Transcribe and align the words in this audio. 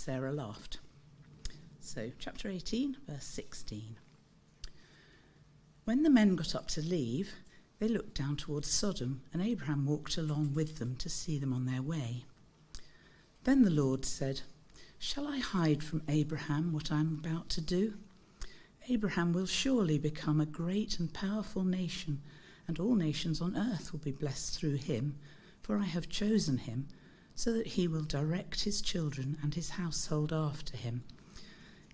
Sarah 0.00 0.32
laughed. 0.32 0.78
So, 1.78 2.10
chapter 2.18 2.48
18, 2.48 2.96
verse 3.06 3.26
16. 3.26 3.98
When 5.84 6.04
the 6.04 6.08
men 6.08 6.36
got 6.36 6.54
up 6.54 6.68
to 6.68 6.80
leave, 6.80 7.34
they 7.80 7.88
looked 7.88 8.14
down 8.14 8.36
towards 8.36 8.70
Sodom, 8.70 9.20
and 9.30 9.42
Abraham 9.42 9.84
walked 9.84 10.16
along 10.16 10.54
with 10.54 10.78
them 10.78 10.96
to 10.96 11.10
see 11.10 11.38
them 11.38 11.52
on 11.52 11.66
their 11.66 11.82
way. 11.82 12.24
Then 13.44 13.60
the 13.60 13.70
Lord 13.70 14.06
said, 14.06 14.40
Shall 14.98 15.28
I 15.28 15.36
hide 15.36 15.82
from 15.82 16.02
Abraham 16.08 16.72
what 16.72 16.90
I 16.90 17.00
am 17.00 17.20
about 17.22 17.50
to 17.50 17.60
do? 17.60 17.92
Abraham 18.88 19.34
will 19.34 19.44
surely 19.44 19.98
become 19.98 20.40
a 20.40 20.46
great 20.46 20.98
and 20.98 21.12
powerful 21.12 21.62
nation, 21.62 22.22
and 22.66 22.80
all 22.80 22.94
nations 22.94 23.42
on 23.42 23.54
earth 23.54 23.92
will 23.92 24.00
be 24.00 24.12
blessed 24.12 24.58
through 24.58 24.76
him, 24.76 25.18
for 25.60 25.76
I 25.76 25.84
have 25.84 26.08
chosen 26.08 26.56
him, 26.56 26.88
so 27.40 27.54
that 27.54 27.68
he 27.68 27.88
will 27.88 28.02
direct 28.02 28.64
his 28.64 28.82
children 28.82 29.38
and 29.42 29.54
his 29.54 29.70
household 29.70 30.30
after 30.30 30.76
him, 30.76 31.02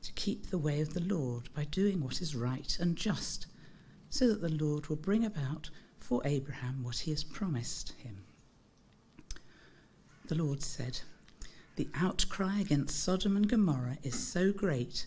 to 0.03 0.13
keep 0.15 0.47
the 0.47 0.59
way 0.59 0.81
of 0.81 0.93
the 0.93 1.01
Lord 1.01 1.49
by 1.55 1.63
doing 1.63 2.03
what 2.03 2.21
is 2.21 2.35
right 2.35 2.77
and 2.81 2.97
just, 2.97 3.47
so 4.11 4.27
that 4.27 4.41
the 4.41 4.49
Lord 4.49 4.89
will 4.89 4.97
bring 4.97 5.25
about 5.25 5.71
for 6.01 6.21
Abraham 6.25 6.83
what 6.83 6.99
he 6.99 7.13
has 7.13 7.23
promised 7.23 7.93
him. 7.93 8.25
The 10.27 10.35
Lord 10.35 10.65
said, 10.65 11.03
The 11.77 11.91
outcry 11.95 12.59
against 12.59 13.01
Sodom 13.01 13.37
and 13.37 13.49
Gomorrah 13.49 13.99
is 14.03 14.19
so 14.19 14.51
great 14.51 15.07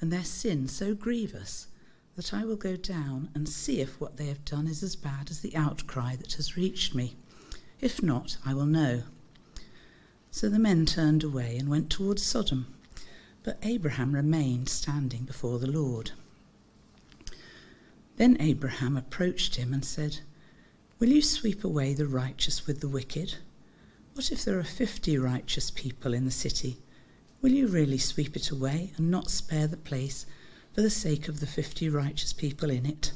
and 0.00 0.12
their 0.12 0.24
sin 0.24 0.66
so 0.66 0.92
grievous 0.92 1.68
that 2.16 2.34
I 2.34 2.44
will 2.44 2.56
go 2.56 2.74
down 2.74 3.30
and 3.32 3.48
see 3.48 3.80
if 3.80 4.00
what 4.00 4.16
they 4.16 4.26
have 4.26 4.44
done 4.44 4.66
is 4.66 4.82
as 4.82 4.96
bad 4.96 5.30
as 5.30 5.38
the 5.38 5.54
outcry 5.54 6.16
that 6.16 6.32
has 6.32 6.56
reached 6.56 6.96
me. 6.96 7.14
If 7.80 8.02
not, 8.02 8.38
I 8.44 8.54
will 8.54 8.66
know. 8.66 9.04
So 10.30 10.48
the 10.48 10.58
men 10.58 10.86
turned 10.86 11.24
away 11.24 11.56
and 11.56 11.68
went 11.68 11.90
towards 11.90 12.22
Sodom, 12.22 12.66
but 13.42 13.58
Abraham 13.62 14.14
remained 14.14 14.68
standing 14.68 15.24
before 15.24 15.58
the 15.58 15.70
Lord. 15.70 16.12
Then 18.16 18.36
Abraham 18.40 18.96
approached 18.96 19.56
him 19.56 19.72
and 19.72 19.84
said, 19.84 20.18
Will 20.98 21.08
you 21.08 21.22
sweep 21.22 21.64
away 21.64 21.94
the 21.94 22.06
righteous 22.06 22.66
with 22.66 22.80
the 22.80 22.88
wicked? 22.88 23.36
What 24.14 24.32
if 24.32 24.44
there 24.44 24.58
are 24.58 24.64
fifty 24.64 25.16
righteous 25.16 25.70
people 25.70 26.12
in 26.12 26.24
the 26.24 26.32
city? 26.32 26.78
Will 27.40 27.52
you 27.52 27.68
really 27.68 27.98
sweep 27.98 28.34
it 28.34 28.50
away 28.50 28.92
and 28.96 29.10
not 29.10 29.30
spare 29.30 29.68
the 29.68 29.76
place 29.76 30.26
for 30.74 30.82
the 30.82 30.90
sake 30.90 31.28
of 31.28 31.38
the 31.38 31.46
fifty 31.46 31.88
righteous 31.88 32.32
people 32.32 32.68
in 32.68 32.84
it? 32.84 33.12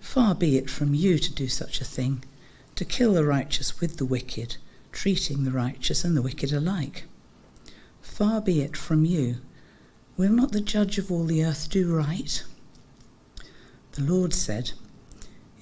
Far 0.00 0.34
be 0.34 0.56
it 0.56 0.68
from 0.68 0.94
you 0.94 1.18
to 1.18 1.32
do 1.32 1.46
such 1.46 1.80
a 1.80 1.84
thing, 1.84 2.24
to 2.74 2.84
kill 2.84 3.12
the 3.12 3.24
righteous 3.24 3.80
with 3.80 3.98
the 3.98 4.04
wicked, 4.04 4.56
treating 4.98 5.44
the 5.44 5.52
righteous 5.52 6.04
and 6.04 6.16
the 6.16 6.22
wicked 6.22 6.52
alike. 6.52 7.04
Far 8.02 8.40
be 8.40 8.62
it 8.62 8.76
from 8.76 9.04
you. 9.04 9.36
Will 10.16 10.32
not 10.32 10.50
the 10.50 10.60
judge 10.60 10.98
of 10.98 11.12
all 11.12 11.22
the 11.22 11.44
earth 11.44 11.70
do 11.70 11.94
right? 11.94 12.42
The 13.92 14.02
Lord 14.02 14.34
said, 14.34 14.72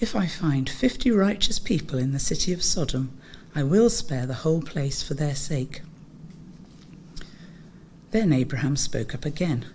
If 0.00 0.16
I 0.16 0.26
find 0.26 0.70
fifty 0.70 1.10
righteous 1.10 1.58
people 1.58 1.98
in 1.98 2.12
the 2.12 2.18
city 2.18 2.54
of 2.54 2.62
Sodom, 2.62 3.10
I 3.54 3.62
will 3.62 3.90
spare 3.90 4.24
the 4.24 4.40
whole 4.42 4.62
place 4.62 5.02
for 5.02 5.12
their 5.12 5.34
sake. 5.34 5.82
Then 8.12 8.32
Abraham 8.32 8.74
spoke 8.74 9.14
up 9.14 9.26
again. 9.26 9.66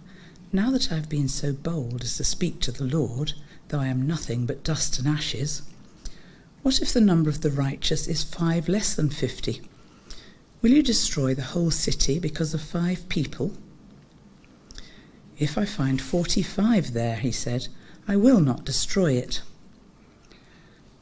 Now 0.52 0.72
that 0.72 0.92
I 0.92 0.96
have 0.96 1.08
been 1.08 1.28
so 1.28 1.53
bold 1.53 2.03
as 2.03 2.18
to 2.18 2.23
speak 2.23 2.62
to 2.62 2.72
the 2.72 2.86
Lord, 2.86 3.34
though 3.68 3.80
I 3.80 3.90
am 3.90 4.08
nothing 4.08 4.48
but 4.48 4.64
dust 4.64 4.98
and 4.98 5.08
ashes, 5.08 5.62
what 6.64 6.81
if 6.81 6.94
the 6.94 7.02
number 7.02 7.30
of 7.30 7.42
the 7.42 7.50
righteous 7.50 8.08
is 8.08 8.23
five 8.23 8.70
less 8.70 8.95
than 8.95 9.09
fifty? 9.09 9.62
Will 10.62 10.72
you 10.72 10.84
destroy 10.84 11.34
the 11.34 11.42
whole 11.42 11.72
city 11.72 12.20
because 12.20 12.53
of 12.53 12.62
five 12.62 13.09
people? 13.09 13.53
If 15.40 15.58
I 15.58 15.66
find 15.66 16.00
forty 16.00 16.44
five 16.44 16.94
there, 16.94 17.16
he 17.16 17.31
said, 17.31 17.68
I 18.08 18.16
will 18.16 18.40
not 18.40 18.66
destroy 18.66 19.14
it. 19.14 19.42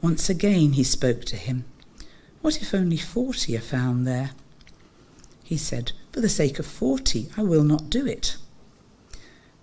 Once 0.00 0.30
again 0.30 0.72
he 0.72 0.84
spoke 0.84 1.24
to 1.26 1.36
him. 1.36 1.64
What 2.40 2.62
if 2.62 2.74
only 2.74 2.96
forty 2.96 3.54
are 3.56 3.60
found 3.60 4.06
there? 4.06 4.30
He 5.44 5.58
said, 5.58 5.92
For 6.12 6.20
the 6.20 6.28
sake 6.28 6.58
of 6.58 6.64
forty, 6.64 7.28
I 7.36 7.42
will 7.42 7.64
not 7.64 7.90
do 7.90 8.06
it. 8.06 8.38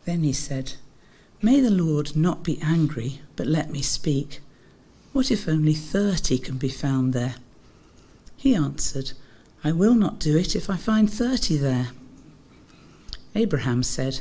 Then 0.05 0.23
he 0.23 0.33
said, 0.33 0.73
May 1.41 1.59
the 1.59 1.71
Lord 1.71 2.16
not 2.16 2.44
be 2.44 2.59
angry, 2.61 3.21
but 3.35 3.47
let 3.47 3.71
me 3.71 3.81
speak. 3.81 4.41
What 5.17 5.31
if 5.31 5.50
only 5.50 5.73
thirty 5.73 6.38
can 6.38 6.59
be 6.59 6.69
found 6.69 7.11
there? 7.11 7.38
He 8.35 8.53
answered, 8.53 9.13
I 9.63 9.72
will 9.72 9.95
not 9.95 10.19
do 10.19 10.38
it 10.38 10.55
if 10.55 10.69
I 10.69 10.78
find 10.78 11.11
thirty 11.11 11.57
there. 11.57 11.88
Abraham 13.33 13.81
said, 13.81 14.19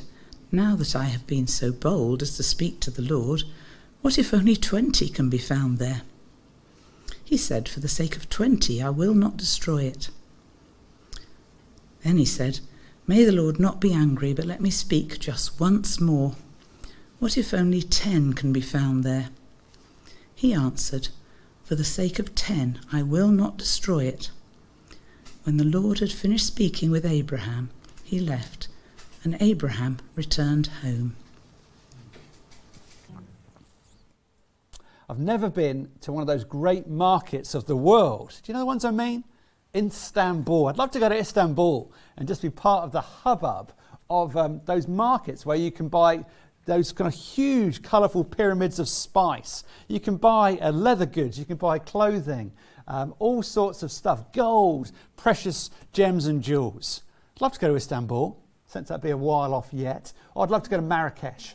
Now 0.51 0.75
that 0.77 0.97
I 0.97 1.05
have 1.05 1.27
been 1.27 1.49
so 1.49 1.71
bold 1.71 2.23
as 2.23 2.35
to 2.39 2.43
speak 2.43 2.81
to 2.81 2.91
the 2.91 3.03
Lord, 3.03 3.43
what 4.01 4.17
if 4.17 4.33
only 4.33 4.57
twenty 4.57 5.11
can 5.11 5.29
be 5.29 5.37
found 5.37 5.77
there? 5.77 6.01
He 7.23 7.37
said, 7.37 7.69
For 7.69 7.81
the 7.81 7.89
sake 7.89 8.17
of 8.17 8.31
twenty, 8.31 8.81
I 8.81 8.89
will 8.89 9.15
not 9.15 9.37
destroy 9.37 9.83
it. 9.83 10.09
Then 12.05 12.17
he 12.17 12.25
said, 12.25 12.61
May 13.07 13.23
the 13.23 13.33
Lord 13.33 13.61
not 13.61 13.83
be 13.83 13.93
angry, 13.93 14.33
but 14.33 14.47
let 14.47 14.63
me 14.63 14.71
speak 14.71 15.21
just 15.21 15.61
once 15.61 16.01
more. 16.01 16.37
What 17.19 17.37
if 17.37 17.53
only 17.53 17.83
ten 17.83 18.33
can 18.33 18.51
be 18.51 18.63
found 18.63 19.05
there? 19.05 19.29
He 20.37 20.53
answered, 20.53 21.09
For 21.65 21.77
the 21.77 21.83
sake 21.83 22.19
of 22.19 22.35
ten, 22.35 22.79
I 22.93 23.03
will 23.03 23.29
not 23.29 23.57
destroy 23.57 24.05
it. 24.05 24.31
When 25.45 25.57
the 25.57 25.65
Lord 25.65 26.01
had 26.01 26.13
finished 26.13 26.47
speaking 26.47 26.91
with 26.91 27.07
Abraham, 27.07 27.71
he 28.05 28.21
left, 28.21 28.69
and 29.25 29.39
Abraham 29.41 29.97
returned 30.15 30.67
home. 30.83 31.17
I've 35.09 35.19
never 35.19 35.49
been 35.49 35.89
to 36.03 36.13
one 36.13 36.21
of 36.21 36.27
those 36.27 36.45
great 36.45 36.87
markets 36.87 37.55
of 37.55 37.65
the 37.65 37.77
world. 37.77 38.39
Do 38.43 38.53
you 38.53 38.55
know 38.55 38.61
the 38.61 38.67
ones 38.67 38.85
I 38.85 38.91
mean? 38.91 39.25
Istanbul. 39.75 40.67
I'd 40.67 40.77
love 40.77 40.91
to 40.91 41.01
go 41.01 41.09
to 41.09 41.19
Istanbul 41.19 41.91
and 42.19 42.29
just 42.29 42.43
be 42.43 42.51
part 42.51 42.85
of 42.85 42.93
the 42.93 43.01
hubbub 43.01 43.73
of 44.11 44.37
um, 44.37 44.61
those 44.67 44.87
markets 44.87 45.47
where 45.47 45.57
you 45.57 45.71
can 45.71 45.89
buy 45.89 46.27
those 46.67 46.93
kind 46.93 47.09
of 47.09 47.19
huge, 47.19 47.83
colourful 47.83 48.25
pyramids 48.25 48.79
of 48.79 48.89
spice. 48.89 49.65
You 49.89 50.01
can 50.01 50.17
buy 50.17 50.59
uh, 50.59 50.73
leather 50.73 51.07
goods, 51.07 51.39
you 51.39 51.45
can 51.45 51.57
buy 51.57 51.79
clothing, 51.79 52.53
um, 52.87 53.15
all 53.19 53.43
sorts 53.43 53.83
of 53.83 53.91
stuff, 53.91 54.33
gold, 54.33 54.93
precious 55.17 55.71
gems 55.93 56.27
and 56.27 56.43
jewels. 56.43 57.03
I'd 57.37 57.41
love 57.41 57.53
to 57.53 57.61
go 57.61 57.69
to 57.69 57.77
Istanbul, 57.77 58.43
since 58.67 58.89
that'd 58.89 59.03
be 59.03 59.11
a 59.11 59.17
while 59.17 59.55
off 59.55 59.69
yet. 59.73 60.13
Or 60.35 60.45
I'd 60.45 60.51
love 60.51 60.65
to 60.65 60.71
go 60.71 60.77
to 60.77 60.83
Marrakesh. 60.83 61.55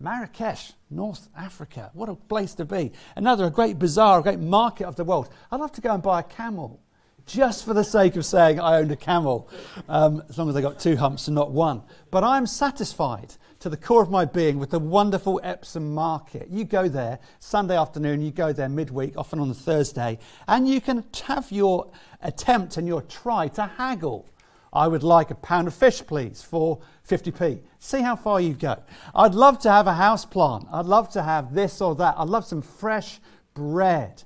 Marrakesh, 0.00 0.72
North 0.90 1.28
Africa, 1.36 1.90
what 1.94 2.08
a 2.08 2.14
place 2.14 2.54
to 2.54 2.64
be. 2.64 2.92
Another 3.16 3.46
a 3.46 3.50
great 3.50 3.78
bazaar, 3.78 4.18
a 4.18 4.22
great 4.22 4.40
market 4.40 4.86
of 4.86 4.96
the 4.96 5.04
world. 5.04 5.30
I'd 5.50 5.60
love 5.60 5.72
to 5.72 5.80
go 5.80 5.92
and 5.92 6.02
buy 6.02 6.20
a 6.20 6.24
camel 6.24 6.80
just 7.26 7.64
for 7.64 7.74
the 7.74 7.84
sake 7.84 8.16
of 8.16 8.24
saying 8.24 8.60
I 8.60 8.76
owned 8.76 8.92
a 8.92 8.96
camel, 8.96 9.48
um, 9.88 10.22
as 10.28 10.38
long 10.38 10.48
as 10.48 10.56
I 10.56 10.60
got 10.60 10.78
two 10.78 10.96
humps 10.96 11.28
and 11.28 11.34
not 11.34 11.50
one. 11.50 11.82
But 12.10 12.24
I'm 12.24 12.46
satisfied 12.46 13.34
to 13.60 13.70
the 13.70 13.76
core 13.76 14.02
of 14.02 14.10
my 14.10 14.24
being 14.24 14.58
with 14.58 14.70
the 14.70 14.78
wonderful 14.78 15.40
Epsom 15.42 15.94
Market. 15.94 16.48
You 16.50 16.64
go 16.64 16.88
there 16.88 17.18
Sunday 17.38 17.76
afternoon, 17.76 18.20
you 18.20 18.30
go 18.30 18.52
there 18.52 18.68
midweek, 18.68 19.16
often 19.16 19.38
on 19.38 19.50
a 19.50 19.54
Thursday, 19.54 20.18
and 20.46 20.68
you 20.68 20.80
can 20.80 21.04
have 21.24 21.50
your 21.50 21.90
attempt 22.20 22.76
and 22.76 22.86
your 22.86 23.02
try 23.02 23.48
to 23.48 23.62
haggle. 23.78 24.28
I 24.74 24.88
would 24.88 25.04
like 25.04 25.30
a 25.30 25.36
pound 25.36 25.68
of 25.68 25.74
fish, 25.74 26.04
please, 26.04 26.42
for 26.42 26.80
50p. 27.08 27.60
See 27.78 28.00
how 28.00 28.16
far 28.16 28.40
you 28.40 28.54
go. 28.54 28.82
I'd 29.14 29.34
love 29.34 29.60
to 29.60 29.70
have 29.70 29.86
a 29.86 29.94
house 29.94 30.24
plant. 30.24 30.66
I'd 30.72 30.86
love 30.86 31.08
to 31.10 31.22
have 31.22 31.54
this 31.54 31.80
or 31.80 31.94
that. 31.94 32.16
I'd 32.18 32.28
love 32.28 32.44
some 32.44 32.60
fresh 32.60 33.20
bread. 33.54 34.24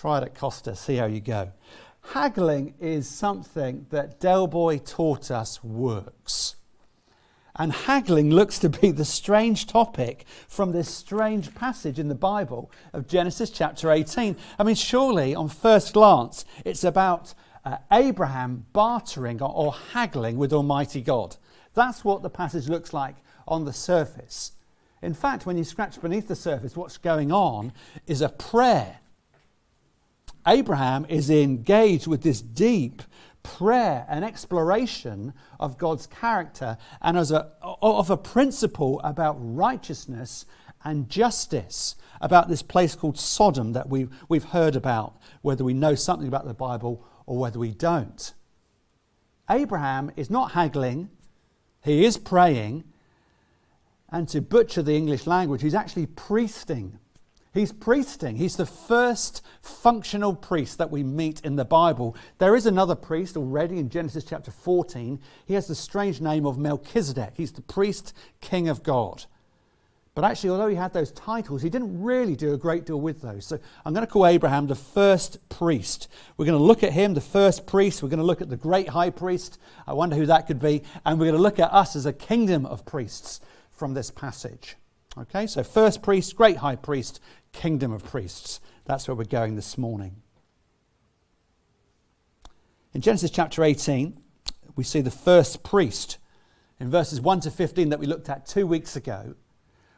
Try 0.00 0.16
it 0.16 0.24
at 0.24 0.34
Costa, 0.34 0.74
see 0.74 0.96
how 0.96 1.04
you 1.04 1.20
go. 1.20 1.52
Haggling 2.14 2.72
is 2.80 3.06
something 3.06 3.84
that 3.90 4.18
Del 4.18 4.46
Boy 4.46 4.78
taught 4.78 5.30
us 5.30 5.62
works. 5.62 6.56
And 7.54 7.70
haggling 7.70 8.30
looks 8.30 8.58
to 8.60 8.70
be 8.70 8.92
the 8.92 9.04
strange 9.04 9.66
topic 9.66 10.24
from 10.48 10.72
this 10.72 10.88
strange 10.88 11.54
passage 11.54 11.98
in 11.98 12.08
the 12.08 12.14
Bible 12.14 12.72
of 12.94 13.08
Genesis 13.08 13.50
chapter 13.50 13.90
18. 13.90 14.36
I 14.58 14.62
mean, 14.62 14.74
surely 14.74 15.34
on 15.34 15.50
first 15.50 15.92
glance, 15.92 16.46
it's 16.64 16.82
about 16.82 17.34
uh, 17.66 17.76
Abraham 17.92 18.64
bartering 18.72 19.42
or, 19.42 19.52
or 19.54 19.74
haggling 19.92 20.38
with 20.38 20.54
Almighty 20.54 21.02
God. 21.02 21.36
That's 21.74 22.06
what 22.06 22.22
the 22.22 22.30
passage 22.30 22.70
looks 22.70 22.94
like 22.94 23.16
on 23.46 23.66
the 23.66 23.74
surface. 23.74 24.52
In 25.02 25.12
fact, 25.12 25.44
when 25.44 25.58
you 25.58 25.64
scratch 25.64 26.00
beneath 26.00 26.26
the 26.26 26.36
surface, 26.36 26.74
what's 26.74 26.96
going 26.96 27.30
on 27.30 27.74
is 28.06 28.22
a 28.22 28.30
prayer 28.30 29.00
Abraham 30.46 31.06
is 31.08 31.30
engaged 31.30 32.06
with 32.06 32.22
this 32.22 32.40
deep 32.40 33.02
prayer 33.42 34.06
and 34.08 34.24
exploration 34.24 35.32
of 35.58 35.78
God's 35.78 36.06
character 36.06 36.76
and 37.00 37.16
as 37.16 37.30
a, 37.30 37.52
of 37.62 38.10
a 38.10 38.16
principle 38.16 39.00
about 39.02 39.36
righteousness 39.38 40.46
and 40.84 41.08
justice, 41.08 41.96
about 42.20 42.48
this 42.48 42.62
place 42.62 42.94
called 42.94 43.18
Sodom 43.18 43.72
that 43.72 43.88
we've, 43.88 44.10
we've 44.28 44.44
heard 44.44 44.76
about, 44.76 45.18
whether 45.42 45.64
we 45.64 45.74
know 45.74 45.94
something 45.94 46.28
about 46.28 46.46
the 46.46 46.54
Bible 46.54 47.04
or 47.26 47.38
whether 47.38 47.58
we 47.58 47.72
don't. 47.72 48.32
Abraham 49.48 50.10
is 50.16 50.30
not 50.30 50.52
haggling, 50.52 51.10
he 51.82 52.04
is 52.04 52.16
praying, 52.16 52.84
and 54.10 54.28
to 54.28 54.40
butcher 54.40 54.82
the 54.82 54.94
English 54.96 55.26
language, 55.26 55.62
he's 55.62 55.74
actually 55.74 56.06
priesting. 56.06 56.98
He's 57.52 57.72
priesting. 57.72 58.36
He's 58.36 58.56
the 58.56 58.66
first 58.66 59.42
functional 59.60 60.34
priest 60.34 60.78
that 60.78 60.90
we 60.90 61.02
meet 61.02 61.40
in 61.40 61.56
the 61.56 61.64
Bible. 61.64 62.16
There 62.38 62.54
is 62.54 62.64
another 62.64 62.94
priest 62.94 63.36
already 63.36 63.78
in 63.78 63.90
Genesis 63.90 64.24
chapter 64.24 64.52
14. 64.52 65.18
He 65.46 65.54
has 65.54 65.66
the 65.66 65.74
strange 65.74 66.20
name 66.20 66.46
of 66.46 66.58
Melchizedek. 66.58 67.32
He's 67.36 67.52
the 67.52 67.62
priest 67.62 68.14
king 68.40 68.68
of 68.68 68.84
God. 68.84 69.24
But 70.14 70.24
actually, 70.24 70.50
although 70.50 70.68
he 70.68 70.76
had 70.76 70.92
those 70.92 71.10
titles, 71.12 71.62
he 71.62 71.70
didn't 71.70 72.02
really 72.02 72.36
do 72.36 72.52
a 72.52 72.58
great 72.58 72.84
deal 72.84 73.00
with 73.00 73.20
those. 73.20 73.46
So 73.46 73.58
I'm 73.84 73.94
going 73.94 74.06
to 74.06 74.12
call 74.12 74.26
Abraham 74.26 74.66
the 74.66 74.74
first 74.74 75.48
priest. 75.48 76.08
We're 76.36 76.46
going 76.46 76.58
to 76.58 76.64
look 76.64 76.84
at 76.84 76.92
him, 76.92 77.14
the 77.14 77.20
first 77.20 77.66
priest. 77.66 78.02
We're 78.02 78.10
going 78.10 78.18
to 78.18 78.24
look 78.24 78.42
at 78.42 78.48
the 78.48 78.56
great 78.56 78.88
high 78.88 79.10
priest. 79.10 79.58
I 79.86 79.92
wonder 79.92 80.16
who 80.16 80.26
that 80.26 80.46
could 80.46 80.60
be. 80.60 80.82
And 81.04 81.18
we're 81.18 81.26
going 81.26 81.36
to 81.36 81.42
look 81.42 81.58
at 81.58 81.72
us 81.72 81.96
as 81.96 82.06
a 82.06 82.12
kingdom 82.12 82.66
of 82.66 82.84
priests 82.84 83.40
from 83.70 83.94
this 83.94 84.10
passage. 84.10 84.76
Okay, 85.18 85.48
so 85.48 85.64
first 85.64 86.02
priest, 86.02 86.36
great 86.36 86.58
high 86.58 86.76
priest, 86.76 87.18
kingdom 87.52 87.92
of 87.92 88.04
priests. 88.04 88.60
That's 88.84 89.08
where 89.08 89.14
we're 89.14 89.24
going 89.24 89.56
this 89.56 89.76
morning. 89.78 90.22
In 92.92 93.00
Genesis 93.00 93.30
chapter 93.30 93.62
18, 93.62 94.20
we 94.76 94.84
see 94.84 95.00
the 95.00 95.10
first 95.10 95.62
priest. 95.62 96.18
In 96.80 96.90
verses 96.90 97.20
1 97.20 97.40
to 97.40 97.50
15 97.50 97.90
that 97.90 98.00
we 98.00 98.06
looked 98.06 98.28
at 98.28 98.46
two 98.46 98.66
weeks 98.66 98.96
ago, 98.96 99.34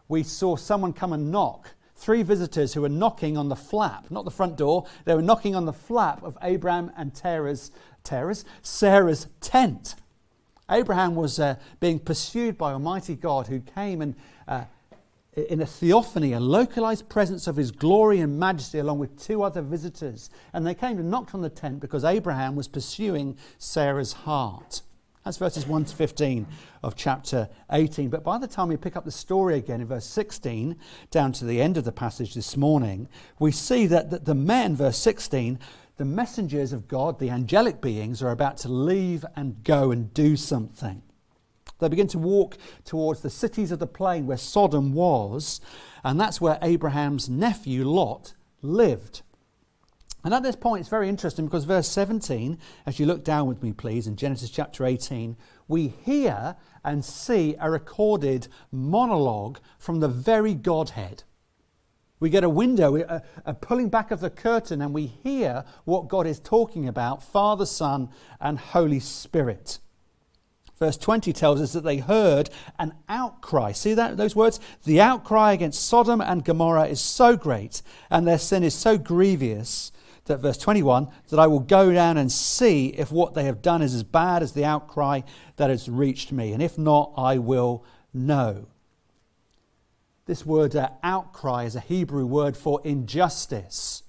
we 0.09 0.23
saw 0.23 0.57
someone 0.57 0.93
come 0.93 1.13
and 1.13 1.31
knock. 1.31 1.71
Three 1.95 2.23
visitors 2.23 2.75
who 2.75 2.83
were 2.83 2.89
knocking 2.89 3.37
on 3.37 3.49
the 3.49 3.57
flap, 3.57 4.11
not 4.11 4.25
the 4.25 4.31
front 4.31 4.57
door, 4.57 4.87
they 5.05 5.15
were 5.15 5.23
knocking 5.23 5.55
on 5.55 5.65
the 5.65 5.73
flap 5.73 6.23
of 6.23 6.37
Abraham 6.43 6.91
and 6.97 7.15
Terah's, 7.15 7.71
Terah's 8.03 8.45
Sarah's 8.61 9.29
tent. 9.41 9.95
Abraham 10.69 11.15
was 11.15 11.39
uh, 11.39 11.57
being 11.81 11.99
pursued 11.99 12.59
by 12.59 12.73
Almighty 12.73 13.15
God 13.15 13.47
who 13.47 13.61
came 13.61 14.03
and 14.03 14.17
uh, 14.49 14.65
in 15.35 15.63
a 15.63 15.67
theophany, 15.67 16.33
a 16.33 16.41
localized 16.41 17.09
presence 17.09 17.47
of 17.47 17.57
his 17.57 17.71
glory 17.71 18.21
and 18.21 18.39
majesty, 18.39 18.79
along 18.79 18.99
with 18.99 19.19
two 19.19 19.43
other 19.43 19.63
visitors. 19.63 20.29
And 20.53 20.67
they 20.67 20.75
came 20.75 20.99
and 20.99 21.11
knocked 21.11 21.35
on 21.35 21.41
the 21.41 21.49
tent 21.49 21.81
because 21.81 22.05
Abraham 22.05 22.55
was 22.55 22.69
pursuing 22.69 23.39
Sarah's 23.57 24.13
heart. 24.13 24.83
That's 25.25 25.37
verses 25.37 25.67
1 25.67 25.85
to 25.87 25.95
15 25.95 26.47
of 26.83 26.97
chapter 26.97 27.49
18. 27.71 28.11
But 28.11 28.25
by 28.25 28.39
the 28.39 28.49
time 28.49 28.69
we 28.69 28.77
pick 28.77 28.97
up 28.97 29.05
the 29.05 29.11
story 29.11 29.57
again 29.57 29.81
in 29.81 29.87
verse 29.87 30.05
16, 30.05 30.77
down 31.11 31.33
to 31.33 31.45
the 31.45 31.63
end 31.63 31.77
of 31.77 31.85
the 31.85 31.93
passage 31.93 32.35
this 32.35 32.57
morning, 32.57 33.09
we 33.39 33.53
see 33.53 33.87
that, 33.87 34.25
the 34.25 34.35
men, 34.35 34.77
verse 34.77 34.99
16, 34.99 35.61
the 35.97 36.05
messengers 36.05 36.73
of 36.73 36.89
God, 36.89 37.21
the 37.21 37.31
angelic 37.31 37.81
beings, 37.81 38.23
are 38.23 38.33
about 38.33 38.57
to 38.59 38.69
leave 38.69 39.25
and 39.37 39.63
go 39.63 39.93
and 39.93 40.13
do 40.13 40.37
something. 40.37 41.03
They 41.83 41.89
begin 41.89 42.09
to 42.09 42.19
walk 42.19 42.57
towards 42.85 43.21
the 43.21 43.31
cities 43.31 43.73
of 43.73 43.79
the 43.79 43.87
plain 43.87 44.27
where 44.27 44.37
Sodom 44.37 44.95
was, 44.95 45.61
and 46.05 46.19
that's 46.19 46.41
where 46.41 46.59
Abraham's 46.63 47.29
nephew 47.29 47.85
Lot 47.85 48.35
lived. 48.63 49.23
And 50.25 50.33
at 50.33 50.45
this 50.45 50.55
point, 50.55 50.81
it's 50.81 50.89
very 50.89 51.09
interesting 51.09 51.47
because 51.47 51.65
verse 51.65 51.89
17, 51.89 52.57
as 52.87 53.01
you 53.01 53.07
look 53.07 53.25
down 53.25 53.49
with 53.49 53.63
me, 53.63 53.73
please, 53.73 54.07
in 54.07 54.15
Genesis 54.17 54.51
chapter 54.51 54.87
18, 54.87 55.37
we 55.67 55.89
hear 55.89 56.55
and 56.85 57.05
see 57.05 57.57
a 57.61 57.69
recorded 57.71 58.47
monologue 58.71 59.59
from 59.79 59.99
the 59.99 60.09
very 60.09 60.55
Godhead. 60.55 61.25
We 62.21 62.31
get 62.31 62.45
a 62.45 62.49
window, 62.49 62.97
a, 62.97 63.23
a, 63.45 63.53
pulling 63.53 63.89
back 63.89 64.13
of 64.13 64.21
the 64.21 64.31
curtain, 64.31 64.81
and 64.81 64.95
we 64.95 65.07
hear 65.07 65.65
what 65.85 66.07
God 66.07 66.25
is 66.29 66.39
talking 66.39 66.87
about 66.87 67.21
Father, 67.21 67.67
Son, 67.67 68.11
and 68.41 68.61
Holy 68.61 69.01
Spirit. 69.01 69.81
Verse 70.79 70.97
20 70.97 71.33
tells 71.33 71.61
us 71.61 71.73
that 71.73 71.85
they 71.85 71.99
heard 71.99 72.51
an 72.79 72.95
outcry. 73.09 73.73
See 73.73 73.95
that 73.95 74.17
those 74.17 74.35
words? 74.35 74.59
The 74.85 75.01
outcry 75.01 75.53
against 75.53 75.87
Sodom 75.87 76.21
and 76.21 76.45
Gomorrah 76.45 76.87
is 76.87 77.01
so 77.01 77.37
great, 77.37 77.83
and 78.11 78.27
their 78.27 78.39
sin 78.39 78.63
is 78.63 78.75
so 78.75 78.99
grievous 78.99 79.93
that 80.27 80.41
verse 80.41 80.59
21 80.59 81.09
that 81.29 81.41
I 81.41 81.47
will 81.47 81.61
go 81.61 81.93
down 81.93 82.17
and 82.17 82.31
see 82.31 82.89
if 82.89 83.11
what 83.11 83.35
they 83.35 83.45
have 83.45 83.63
done 83.63 83.83
is 83.83 83.95
as 83.95 84.05
bad 84.05 84.43
as 84.43 84.53
the 84.53 84.65
outcry 84.65 85.23
that 85.57 85.71
has 85.71 85.89
reached 85.89 86.33
me, 86.33 86.53
and 86.53 86.63
if 86.63 86.79
not, 86.79 87.13
I 87.17 87.39
will 87.39 87.85
know. 88.13 88.69
This 90.27 90.47
word 90.47 90.77
uh, 90.77 90.91
outcry 91.03 91.65
is 91.65 91.75
a 91.75 91.81
Hebrew 91.81 92.25
word 92.25 92.57
for 92.57 92.81
injustice. 92.85 94.05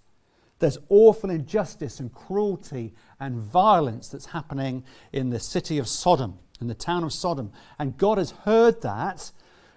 There's 0.59 0.77
awful 0.87 1.29
injustice 1.29 1.99
and 1.99 2.13
cruelty 2.13 2.93
and 3.19 3.35
violence 3.35 4.09
that's 4.09 4.27
happening 4.27 4.83
in 5.11 5.31
the 5.31 5.39
city 5.39 5.79
of 5.79 5.87
Sodom, 5.87 6.37
in 6.63 6.67
the 6.67 6.73
town 6.73 7.03
of 7.03 7.13
Sodom. 7.13 7.51
And 7.77 7.97
God 7.97 8.17
has 8.17 8.31
heard 8.31 8.81
that 8.81 9.31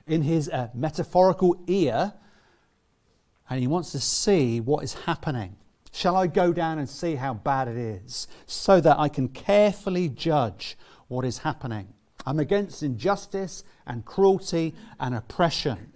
in 0.06 0.22
his 0.22 0.48
uh, 0.48 0.68
metaphorical 0.72 1.60
ear, 1.66 2.14
and 3.50 3.60
he 3.60 3.66
wants 3.66 3.92
to 3.92 4.00
see 4.00 4.60
what 4.60 4.84
is 4.84 4.94
happening. 4.94 5.56
Shall 5.92 6.16
I 6.16 6.26
go 6.28 6.52
down 6.52 6.78
and 6.78 6.88
see 6.88 7.16
how 7.16 7.34
bad 7.34 7.68
it 7.68 7.76
is 7.76 8.28
so 8.46 8.80
that 8.80 8.98
I 8.98 9.08
can 9.08 9.28
carefully 9.28 10.08
judge 10.08 10.76
what 11.08 11.24
is 11.24 11.38
happening? 11.38 11.88
I'm 12.24 12.38
against 12.38 12.82
injustice 12.82 13.64
and 13.86 14.04
cruelty 14.04 14.74
and 15.00 15.14
oppression. 15.14 15.92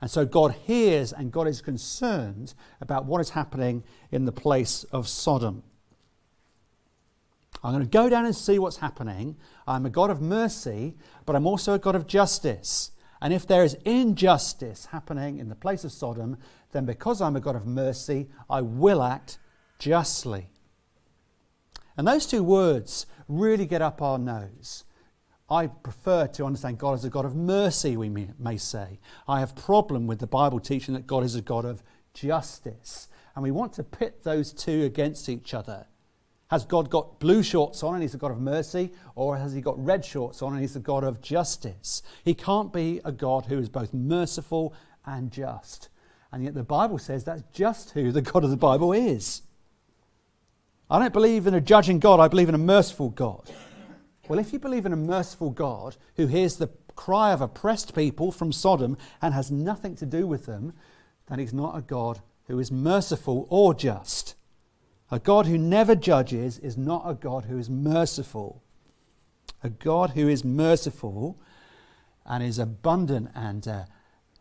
And 0.00 0.10
so 0.10 0.24
God 0.24 0.52
hears 0.52 1.12
and 1.12 1.32
God 1.32 1.46
is 1.46 1.60
concerned 1.60 2.54
about 2.80 3.04
what 3.04 3.20
is 3.20 3.30
happening 3.30 3.82
in 4.10 4.24
the 4.24 4.32
place 4.32 4.84
of 4.84 5.08
Sodom. 5.08 5.62
I'm 7.62 7.72
going 7.72 7.84
to 7.84 7.90
go 7.90 8.08
down 8.08 8.24
and 8.24 8.34
see 8.34 8.58
what's 8.58 8.78
happening. 8.78 9.36
I'm 9.66 9.84
a 9.84 9.90
God 9.90 10.10
of 10.10 10.20
mercy, 10.20 10.96
but 11.26 11.36
I'm 11.36 11.46
also 11.46 11.74
a 11.74 11.78
God 11.78 11.94
of 11.94 12.06
justice. 12.06 12.92
And 13.20 13.34
if 13.34 13.46
there 13.46 13.64
is 13.64 13.76
injustice 13.84 14.86
happening 14.86 15.38
in 15.38 15.48
the 15.48 15.54
place 15.54 15.84
of 15.84 15.92
Sodom, 15.92 16.38
then 16.72 16.86
because 16.86 17.20
I'm 17.20 17.36
a 17.36 17.40
God 17.40 17.56
of 17.56 17.66
mercy, 17.66 18.28
I 18.48 18.62
will 18.62 19.02
act 19.02 19.38
justly. 19.78 20.48
And 21.96 22.08
those 22.08 22.26
two 22.26 22.42
words 22.42 23.04
really 23.28 23.66
get 23.66 23.82
up 23.82 24.00
our 24.00 24.18
nose. 24.18 24.84
I 25.50 25.66
prefer 25.66 26.28
to 26.28 26.46
understand 26.46 26.78
God 26.78 26.94
as 26.94 27.04
a 27.04 27.10
God 27.10 27.24
of 27.24 27.34
mercy, 27.34 27.96
we 27.96 28.08
may 28.08 28.56
say. 28.56 29.00
I 29.28 29.40
have 29.40 29.56
problem 29.56 30.06
with 30.06 30.20
the 30.20 30.26
Bible 30.26 30.60
teaching 30.60 30.94
that 30.94 31.06
God 31.08 31.24
is 31.24 31.34
a 31.34 31.42
God 31.42 31.64
of 31.64 31.82
justice. 32.14 33.08
And 33.34 33.42
we 33.42 33.50
want 33.50 33.72
to 33.74 33.82
pit 33.82 34.22
those 34.22 34.52
two 34.52 34.84
against 34.84 35.28
each 35.28 35.52
other. 35.52 35.86
Has 36.50 36.64
God 36.64 36.90
got 36.90 37.20
blue 37.20 37.44
shorts 37.44 37.84
on 37.84 37.94
and 37.94 38.02
he's 38.02 38.14
a 38.14 38.18
God 38.18 38.32
of 38.32 38.40
mercy, 38.40 38.90
or 39.14 39.36
has 39.36 39.52
he 39.52 39.60
got 39.60 39.82
red 39.82 40.04
shorts 40.04 40.42
on 40.42 40.52
and 40.52 40.60
he's 40.60 40.74
a 40.74 40.80
God 40.80 41.04
of 41.04 41.22
justice? 41.22 42.02
He 42.24 42.34
can't 42.34 42.72
be 42.72 43.00
a 43.04 43.12
God 43.12 43.46
who 43.46 43.58
is 43.58 43.68
both 43.68 43.94
merciful 43.94 44.74
and 45.06 45.30
just. 45.30 45.90
And 46.32 46.42
yet 46.42 46.54
the 46.54 46.64
Bible 46.64 46.98
says 46.98 47.22
that's 47.22 47.44
just 47.52 47.90
who 47.90 48.10
the 48.10 48.20
God 48.20 48.42
of 48.42 48.50
the 48.50 48.56
Bible 48.56 48.92
is. 48.92 49.42
I 50.90 50.98
don't 50.98 51.12
believe 51.12 51.46
in 51.46 51.54
a 51.54 51.60
judging 51.60 52.00
God, 52.00 52.18
I 52.18 52.26
believe 52.26 52.48
in 52.48 52.54
a 52.56 52.58
merciful 52.58 53.10
God. 53.10 53.48
Well, 54.26 54.40
if 54.40 54.52
you 54.52 54.58
believe 54.58 54.86
in 54.86 54.92
a 54.92 54.96
merciful 54.96 55.50
God 55.50 55.96
who 56.16 56.26
hears 56.26 56.56
the 56.56 56.70
cry 56.96 57.32
of 57.32 57.40
oppressed 57.40 57.94
people 57.94 58.32
from 58.32 58.50
Sodom 58.50 58.98
and 59.22 59.34
has 59.34 59.52
nothing 59.52 59.94
to 59.96 60.06
do 60.06 60.26
with 60.26 60.46
them, 60.46 60.72
then 61.28 61.38
he's 61.38 61.54
not 61.54 61.78
a 61.78 61.80
God 61.80 62.20
who 62.48 62.58
is 62.58 62.72
merciful 62.72 63.46
or 63.50 63.72
just. 63.72 64.34
A 65.10 65.18
God 65.18 65.46
who 65.46 65.58
never 65.58 65.94
judges 65.94 66.58
is 66.58 66.76
not 66.76 67.02
a 67.04 67.14
God 67.14 67.44
who 67.44 67.58
is 67.58 67.68
merciful. 67.68 68.62
A 69.62 69.68
God 69.68 70.10
who 70.10 70.28
is 70.28 70.44
merciful 70.44 71.38
and 72.24 72.44
is 72.44 72.58
abundant 72.58 73.30
and 73.34 73.66
uh, 73.66 73.84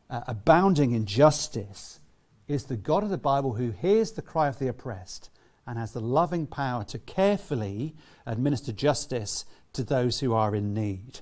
uh, 0.10 0.22
abounding 0.28 0.92
in 0.92 1.06
justice 1.06 2.00
is 2.48 2.66
the 2.66 2.78
God 2.78 3.04
of 3.04 3.10
the 3.10 3.18
Bible 3.18 3.54
who 3.54 3.72
hears 3.72 4.12
the 4.12 4.22
cry 4.22 4.48
of 4.48 4.60
the 4.60 4.68
oppressed 4.68 5.30
and 5.66 5.78
has 5.78 5.92
the 5.92 6.02
loving 6.02 6.48
power 6.48 6.84
to 6.86 7.00
carefully 7.00 7.96
administer 8.26 8.72
justice 8.72 9.46
to 9.74 9.84
those 9.84 10.20
who 10.20 10.34
are 10.34 10.56
in 10.56 10.74
need. 10.74 11.22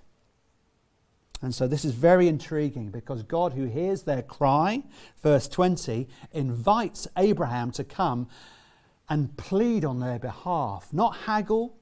And 1.41 1.53
so 1.53 1.67
this 1.67 1.85
is 1.85 1.93
very 1.93 2.27
intriguing 2.27 2.89
because 2.89 3.23
God, 3.23 3.53
who 3.53 3.65
hears 3.65 4.03
their 4.03 4.21
cry, 4.21 4.83
verse 5.21 5.47
20, 5.47 6.07
invites 6.31 7.07
Abraham 7.17 7.71
to 7.71 7.83
come 7.83 8.27
and 9.09 9.35
plead 9.37 9.85
on 9.85 9.99
their 9.99 10.19
behalf, 10.19 10.89
not 10.91 11.15
haggle, 11.25 11.77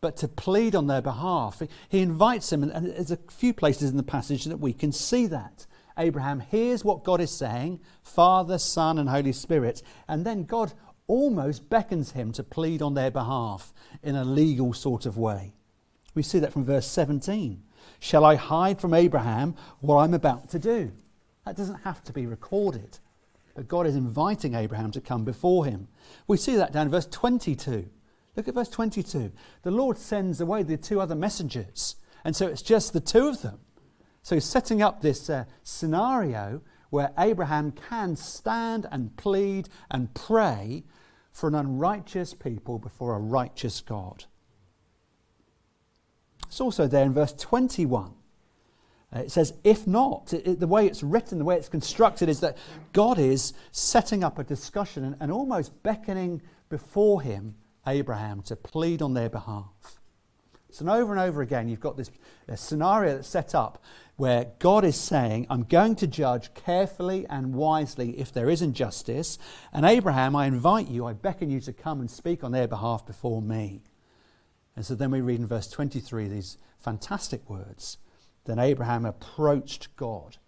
but 0.00 0.16
to 0.18 0.28
plead 0.28 0.74
on 0.74 0.86
their 0.86 1.02
behalf. 1.02 1.60
He 1.88 2.00
invites 2.00 2.52
him, 2.52 2.62
and 2.62 2.86
there's 2.86 3.10
a 3.10 3.18
few 3.30 3.52
places 3.52 3.90
in 3.90 3.96
the 3.96 4.02
passage 4.02 4.44
that 4.44 4.60
we 4.60 4.72
can 4.72 4.92
see 4.92 5.26
that. 5.26 5.66
Abraham 5.98 6.40
hears 6.40 6.84
what 6.84 7.02
God 7.02 7.20
is 7.20 7.30
saying 7.30 7.80
Father, 8.02 8.58
Son, 8.58 8.98
and 8.98 9.08
Holy 9.08 9.32
Spirit. 9.32 9.82
And 10.06 10.24
then 10.24 10.44
God 10.44 10.72
almost 11.08 11.68
beckons 11.68 12.12
him 12.12 12.32
to 12.32 12.44
plead 12.44 12.80
on 12.82 12.94
their 12.94 13.10
behalf 13.10 13.72
in 14.02 14.14
a 14.14 14.24
legal 14.24 14.72
sort 14.72 15.06
of 15.06 15.16
way. 15.16 15.54
We 16.14 16.22
see 16.22 16.38
that 16.38 16.52
from 16.52 16.64
verse 16.64 16.86
17. 16.86 17.62
Shall 18.00 18.24
I 18.24 18.36
hide 18.36 18.80
from 18.80 18.94
Abraham 18.94 19.56
what 19.80 19.98
I'm 19.98 20.14
about 20.14 20.50
to 20.50 20.58
do? 20.58 20.92
That 21.44 21.56
doesn't 21.56 21.82
have 21.82 22.04
to 22.04 22.12
be 22.12 22.26
recorded. 22.26 22.98
But 23.58 23.66
God 23.66 23.88
is 23.88 23.96
inviting 23.96 24.54
Abraham 24.54 24.92
to 24.92 25.00
come 25.00 25.24
before 25.24 25.64
him. 25.64 25.88
We 26.28 26.36
see 26.36 26.54
that 26.54 26.70
down 26.70 26.86
in 26.86 26.92
verse 26.92 27.06
22. 27.06 27.90
Look 28.36 28.46
at 28.46 28.54
verse 28.54 28.68
22. 28.68 29.32
The 29.62 29.70
Lord 29.72 29.98
sends 29.98 30.40
away 30.40 30.62
the 30.62 30.76
two 30.76 31.00
other 31.00 31.16
messengers, 31.16 31.96
and 32.24 32.36
so 32.36 32.46
it's 32.46 32.62
just 32.62 32.92
the 32.92 33.00
two 33.00 33.26
of 33.26 33.42
them. 33.42 33.58
So 34.22 34.36
he's 34.36 34.44
setting 34.44 34.80
up 34.80 35.00
this 35.00 35.28
uh, 35.28 35.46
scenario 35.64 36.62
where 36.90 37.10
Abraham 37.18 37.72
can 37.72 38.14
stand 38.14 38.86
and 38.92 39.16
plead 39.16 39.68
and 39.90 40.14
pray 40.14 40.84
for 41.32 41.48
an 41.48 41.56
unrighteous 41.56 42.34
people 42.34 42.78
before 42.78 43.16
a 43.16 43.18
righteous 43.18 43.80
God. 43.80 44.26
It's 46.46 46.60
also 46.60 46.86
there 46.86 47.04
in 47.04 47.12
verse 47.12 47.32
21. 47.32 48.14
Uh, 49.14 49.20
it 49.20 49.30
says, 49.30 49.54
if 49.64 49.86
not, 49.86 50.32
it, 50.32 50.46
it, 50.46 50.60
the 50.60 50.66
way 50.66 50.86
it's 50.86 51.02
written, 51.02 51.38
the 51.38 51.44
way 51.44 51.56
it's 51.56 51.68
constructed, 51.68 52.28
is 52.28 52.40
that 52.40 52.58
God 52.92 53.18
is 53.18 53.54
setting 53.72 54.22
up 54.22 54.38
a 54.38 54.44
discussion 54.44 55.04
and, 55.04 55.16
and 55.20 55.32
almost 55.32 55.82
beckoning 55.82 56.42
before 56.68 57.22
him 57.22 57.54
Abraham 57.86 58.42
to 58.42 58.56
plead 58.56 59.00
on 59.00 59.14
their 59.14 59.30
behalf. 59.30 60.00
So, 60.70 60.86
over 60.88 61.12
and 61.12 61.20
over 61.20 61.40
again, 61.40 61.68
you've 61.68 61.80
got 61.80 61.96
this 61.96 62.10
scenario 62.56 63.14
that's 63.14 63.28
set 63.28 63.54
up 63.54 63.82
where 64.16 64.48
God 64.58 64.84
is 64.84 64.96
saying, 64.96 65.46
I'm 65.48 65.62
going 65.62 65.94
to 65.96 66.06
judge 66.06 66.52
carefully 66.52 67.24
and 67.30 67.54
wisely 67.54 68.18
if 68.18 68.32
there 68.32 68.50
is 68.50 68.60
injustice. 68.60 69.38
And 69.72 69.86
Abraham, 69.86 70.36
I 70.36 70.46
invite 70.46 70.88
you, 70.88 71.06
I 71.06 71.12
beckon 71.12 71.50
you 71.50 71.60
to 71.60 71.72
come 71.72 72.00
and 72.00 72.10
speak 72.10 72.42
on 72.42 72.52
their 72.52 72.68
behalf 72.68 73.06
before 73.06 73.40
me. 73.40 73.80
And 74.76 74.84
so 74.84 74.94
then 74.94 75.10
we 75.10 75.20
read 75.20 75.38
in 75.38 75.46
verse 75.46 75.68
23 75.68 76.28
these 76.28 76.58
fantastic 76.80 77.48
words. 77.48 77.98
Then 78.48 78.58
Abraham 78.58 79.04
approached 79.04 79.94
God. 79.96 80.38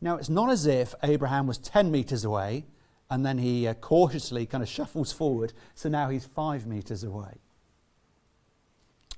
Now, 0.00 0.16
it's 0.16 0.30
not 0.30 0.48
as 0.48 0.64
if 0.64 0.94
Abraham 1.02 1.46
was 1.46 1.58
10 1.58 1.90
meters 1.90 2.24
away 2.24 2.64
and 3.10 3.24
then 3.24 3.36
he 3.36 3.68
uh, 3.68 3.74
cautiously 3.74 4.46
kind 4.46 4.62
of 4.62 4.68
shuffles 4.68 5.12
forward, 5.12 5.52
so 5.74 5.90
now 5.90 6.08
he's 6.08 6.24
five 6.24 6.66
meters 6.66 7.04
away. 7.04 7.34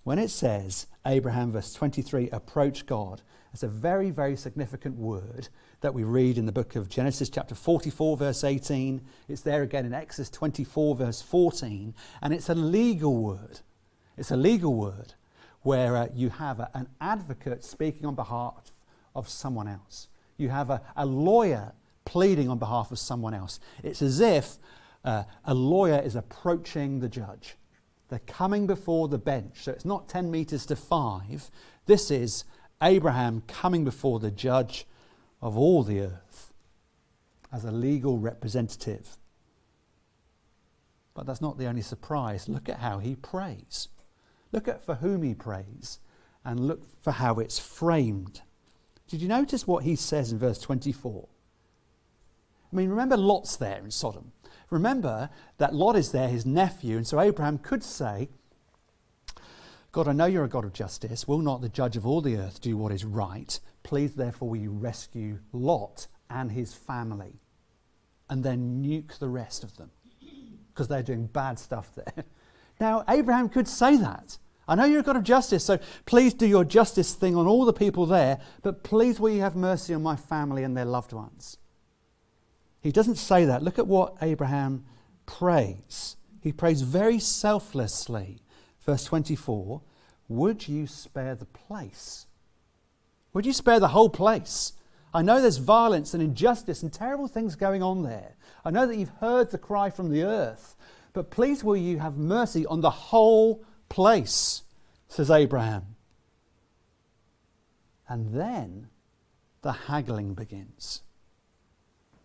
When 0.02 0.19
it 0.19 0.30
says 0.30 0.88
Abraham, 1.07 1.52
verse 1.52 1.73
23, 1.73 2.30
approach 2.30 2.85
God, 2.85 3.23
it's 3.52 3.62
a 3.62 3.69
very, 3.69 4.11
very 4.11 4.35
significant 4.35 4.97
word 4.97 5.49
that 5.83 5.95
we 5.95 6.02
read 6.02 6.37
in 6.37 6.47
the 6.47 6.52
book 6.52 6.75
of 6.75 6.88
Genesis, 6.88 7.30
chapter 7.30 7.54
44, 7.54 8.16
verse 8.16 8.42
18. 8.42 9.02
It's 9.28 9.42
there 9.42 9.62
again 9.62 9.87
in 9.87 9.95
Exodus 9.95 10.30
24, 10.30 10.97
verse 10.97 11.23
14. 11.23 11.95
And 12.23 12.35
it's 12.35 12.49
a 12.49 12.54
legal 12.57 13.16
word. 13.16 13.61
It's 14.16 14.33
a 14.33 14.37
legal 14.37 14.75
word 14.75 15.14
where 15.62 15.97
uh, 15.97 16.09
you 16.14 16.31
have 16.31 16.61
a, 16.61 16.71
an 16.75 16.88
advocate 17.00 17.64
speaking 17.64 18.07
on 18.07 18.14
behalf 18.14 18.73
of 19.14 19.29
someone 19.29 19.69
else. 19.69 20.09
You 20.37 20.49
have 20.49 20.71
a, 20.71 20.81
a 20.97 21.05
lawyer 21.05 21.73
pleading 22.05 22.49
on 22.49 22.59
behalf 22.59 22.90
of 22.90 22.99
someone 22.99 23.35
else. 23.35 23.61
It's 23.83 24.02
as 24.02 24.21
if 24.21 24.57
uh, 25.05 25.25
a 25.45 25.55
lawyer 25.55 26.00
is 26.00 26.17
approaching 26.17 27.00
the 27.00 27.09
judge. 27.09 27.57
They're 28.09 28.21
coming 28.21 28.67
before 28.67 29.09
the 29.09 29.19
bench. 29.19 29.62
So 29.62 29.73
it's 29.73 29.85
not 29.85 30.09
10 30.09 30.31
meters 30.31 30.67
to 30.67 30.76
5. 30.76 31.50
This 31.87 32.11
is 32.11 32.45
Abraham 32.83 33.43
coming 33.47 33.85
before 33.85 34.19
the 34.19 34.31
judge 34.31 34.87
of 35.40 35.57
all 35.57 35.83
the 35.83 36.00
earth 36.00 36.52
as 37.52 37.64
a 37.64 37.71
legal 37.71 38.19
representative. 38.19 39.17
But 41.14 41.26
that's 41.26 41.40
not 41.40 41.59
the 41.59 41.67
only 41.67 41.83
surprise. 41.83 42.49
Look 42.49 42.69
at 42.69 42.79
how 42.79 42.99
he 42.99 43.14
prays. 43.14 43.88
Look 44.52 44.69
at 44.69 44.85
for 44.85 44.97
whom 44.97 45.23
he 45.23 45.35
prays 45.35 46.00
and 46.45 46.61
look 46.61 46.83
for 47.02 47.12
how 47.12 47.38
it's 47.38 47.59
framed. 47.59 48.42
Did 49.09 49.23
you 49.23 49.28
notice 49.28 49.66
what 49.66 49.85
he 49.85 49.97
says 49.97 50.33
in 50.33 50.38
verse 50.38 50.59
24? 50.59 51.28
I 52.73 52.76
mean, 52.76 52.88
remember 52.88 53.16
Lot's 53.16 53.57
there 53.57 53.83
in 53.85 53.90
Sodom. 53.90 54.33
Remember 54.71 55.30
that 55.59 55.75
Lot 55.75 55.97
is 55.97 56.12
there, 56.12 56.28
his 56.28 56.47
nephew, 56.47 56.97
and 56.97 57.07
so 57.07 57.21
Abraham 57.21 57.59
could 57.59 57.83
say, 57.83 58.28
God, 59.92 60.07
I 60.07 60.12
know 60.12 60.26
you're 60.26 60.45
a 60.45 60.49
God 60.49 60.64
of 60.64 60.73
justice. 60.73 61.26
Will 61.26 61.40
not 61.40 61.61
the 61.61 61.69
judge 61.69 61.97
of 61.97 62.07
all 62.07 62.21
the 62.21 62.37
earth 62.37 62.61
do 62.61 62.76
what 62.76 62.92
is 62.92 63.04
right? 63.04 63.59
Please, 63.83 64.14
therefore, 64.14 64.50
will 64.50 64.57
you 64.57 64.71
rescue 64.71 65.40
Lot 65.52 66.07
and 66.28 66.52
his 66.52 66.73
family 66.75 67.40
and 68.28 68.45
then 68.45 68.83
nuke 68.83 69.19
the 69.19 69.28
rest 69.28 69.64
of 69.64 69.76
them 69.76 69.90
because 70.69 70.87
they're 70.87 71.02
doing 71.02 71.26
bad 71.26 71.59
stuff 71.59 71.90
there. 71.95 72.25
Now, 72.80 73.04
Abraham 73.08 73.49
could 73.49 73.68
say 73.68 73.96
that. 73.99 74.38
I 74.66 74.75
know 74.75 74.84
you're 74.84 75.00
a 75.00 75.04
God 75.04 75.16
of 75.16 75.25
justice, 75.25 75.64
so 75.64 75.78
please 76.06 76.32
do 76.32 76.46
your 76.46 76.64
justice 76.64 77.14
thing 77.14 77.37
on 77.37 77.46
all 77.46 77.64
the 77.64 77.72
people 77.72 78.06
there, 78.06 78.40
but 78.62 78.82
please 78.82 79.20
will 79.20 79.30
you 79.30 79.40
have 79.40 79.56
mercy 79.56 79.92
on 79.92 80.02
my 80.02 80.16
family 80.16 80.62
and 80.62 80.76
their 80.76 80.84
loved 80.84 81.12
ones? 81.12 81.58
He 82.80 82.92
doesn't 82.92 83.16
say 83.16 83.44
that. 83.44 83.62
Look 83.62 83.78
at 83.78 83.87
what 83.87 84.16
Abraham 84.22 84.84
prays. 85.26 86.16
He 86.40 86.52
prays 86.52 86.82
very 86.82 87.18
selflessly. 87.18 88.42
Verse 88.80 89.04
24 89.04 89.82
Would 90.28 90.68
you 90.68 90.87
spare 90.87 91.34
the 91.34 91.46
place? 91.46 92.26
Would 93.32 93.46
you 93.46 93.52
spare 93.52 93.80
the 93.80 93.88
whole 93.88 94.08
place? 94.08 94.72
I 95.12 95.22
know 95.22 95.40
there's 95.40 95.56
violence 95.56 96.14
and 96.14 96.22
injustice 96.22 96.82
and 96.82 96.92
terrible 96.92 97.28
things 97.28 97.56
going 97.56 97.82
on 97.82 98.04
there. 98.04 98.37
I 98.64 98.70
know 98.70 98.87
that 98.87 98.96
you've 98.96 99.12
heard 99.20 99.50
the 99.50 99.58
cry 99.58 99.90
from 99.90 100.10
the 100.10 100.22
earth, 100.22 100.76
but 101.12 101.31
please 101.31 101.64
will 101.64 101.76
you 101.76 101.99
have 101.99 102.17
mercy 102.17 102.67
on 102.67 102.81
the 102.81 102.90
whole 102.90 103.64
place, 103.88 104.62
says 105.09 105.31
Abraham. 105.31 105.97
And 108.09 108.35
then 108.35 108.88
the 109.62 109.73
haggling 109.73 110.35
begins 110.35 111.02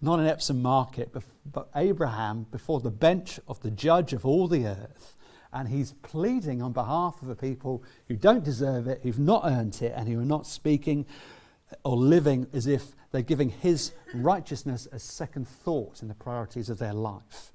not 0.05 0.19
in 0.19 0.27
Epsom 0.27 0.61
Market, 0.61 1.13
but 1.51 1.69
Abraham 1.75 2.45
before 2.51 2.79
the 2.79 2.91
bench 2.91 3.39
of 3.47 3.61
the 3.61 3.71
judge 3.71 4.13
of 4.13 4.25
all 4.25 4.47
the 4.47 4.67
earth. 4.67 5.15
And 5.51 5.69
he's 5.69 5.93
pleading 6.03 6.61
on 6.61 6.73
behalf 6.73 7.21
of 7.21 7.27
the 7.27 7.35
people 7.35 7.83
who 8.07 8.15
don't 8.15 8.43
deserve 8.43 8.87
it, 8.87 9.01
who've 9.03 9.19
not 9.19 9.43
earned 9.45 9.81
it, 9.81 9.93
and 9.95 10.07
who 10.07 10.19
are 10.19 10.25
not 10.25 10.45
speaking 10.45 11.05
or 11.83 11.95
living 11.97 12.47
as 12.53 12.67
if 12.67 12.91
they're 13.11 13.21
giving 13.21 13.49
his 13.49 13.93
righteousness 14.13 14.87
a 14.91 14.99
second 14.99 15.47
thought 15.47 16.01
in 16.01 16.07
the 16.07 16.13
priorities 16.13 16.69
of 16.69 16.77
their 16.77 16.93
life. 16.93 17.51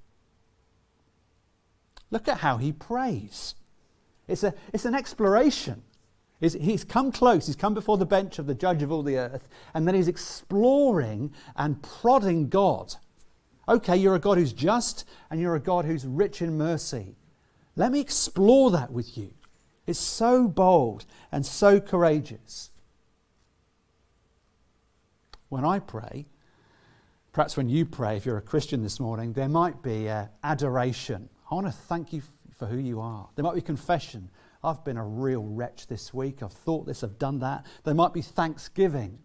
Look 2.11 2.29
at 2.29 2.39
how 2.39 2.57
he 2.57 2.73
prays. 2.73 3.55
It's, 4.27 4.43
a, 4.43 4.55
it's 4.73 4.85
an 4.85 4.95
exploration 4.95 5.83
He's, 6.41 6.55
he's 6.55 6.85
come 6.85 7.13
close, 7.13 7.47
he's 7.47 7.57
come 7.57 7.75
before 7.75 7.99
the 7.99 8.07
bench 8.07 8.39
of 8.39 8.47
the 8.47 8.55
judge 8.55 8.83
of 8.83 8.91
all 8.91 9.03
the 9.03 9.19
earth, 9.19 9.47
and 9.75 9.87
then 9.87 9.95
he's 9.95 10.09
exploring 10.09 11.35
and 11.55 11.83
prodding 11.83 12.49
God. 12.49 12.95
Okay, 13.69 13.97
you're 13.97 14.15
a 14.15 14.21
God 14.21 14.39
who's 14.39 14.55
just, 14.55 15.07
and 15.31 15.39
you're 15.39 15.55
a 15.55 15.61
God 15.61 15.85
who's 15.85 16.07
rich 16.07 16.41
in 16.41 16.57
mercy. 16.57 17.15
Let 17.77 17.93
me 17.93 18.01
explore 18.01 18.71
that 18.71 18.91
with 18.91 19.19
you. 19.19 19.35
It's 19.87 19.99
so 19.99 20.49
bold 20.49 21.05
and 21.31 21.45
so 21.45 21.79
courageous. 21.79 22.71
When 25.51 25.65
I 25.65 25.79
pray, 25.79 26.27
perhaps 27.33 27.57
when 27.57 27.69
you 27.69 27.85
pray, 27.85 28.17
if 28.17 28.25
you're 28.25 28.39
a 28.39 28.43
Christian 28.43 28.83
this 28.83 28.99
morning, 28.99 29.35
there 29.35 29.49
might 29.49 29.83
be 29.83 30.09
uh, 30.09 30.27
adoration. 30.43 31.29
I 31.51 31.55
want 31.55 31.67
to 31.67 31.73
thank 31.73 32.13
you 32.13 32.23
for 32.57 32.67
who 32.67 32.79
you 32.79 33.01
are. 33.01 33.29
There 33.35 33.43
might 33.43 33.55
be 33.55 33.61
confession. 33.61 34.31
I've 34.63 34.85
been 34.85 34.97
a 34.97 35.05
real 35.05 35.43
wretch 35.43 35.87
this 35.87 36.15
week. 36.15 36.43
I've 36.43 36.53
thought 36.53 36.87
this, 36.87 37.03
I've 37.03 37.19
done 37.19 37.41
that. 37.41 37.67
There 37.85 37.95
might 37.95 38.13
be 38.13 38.23
thanksgiving. 38.23 39.19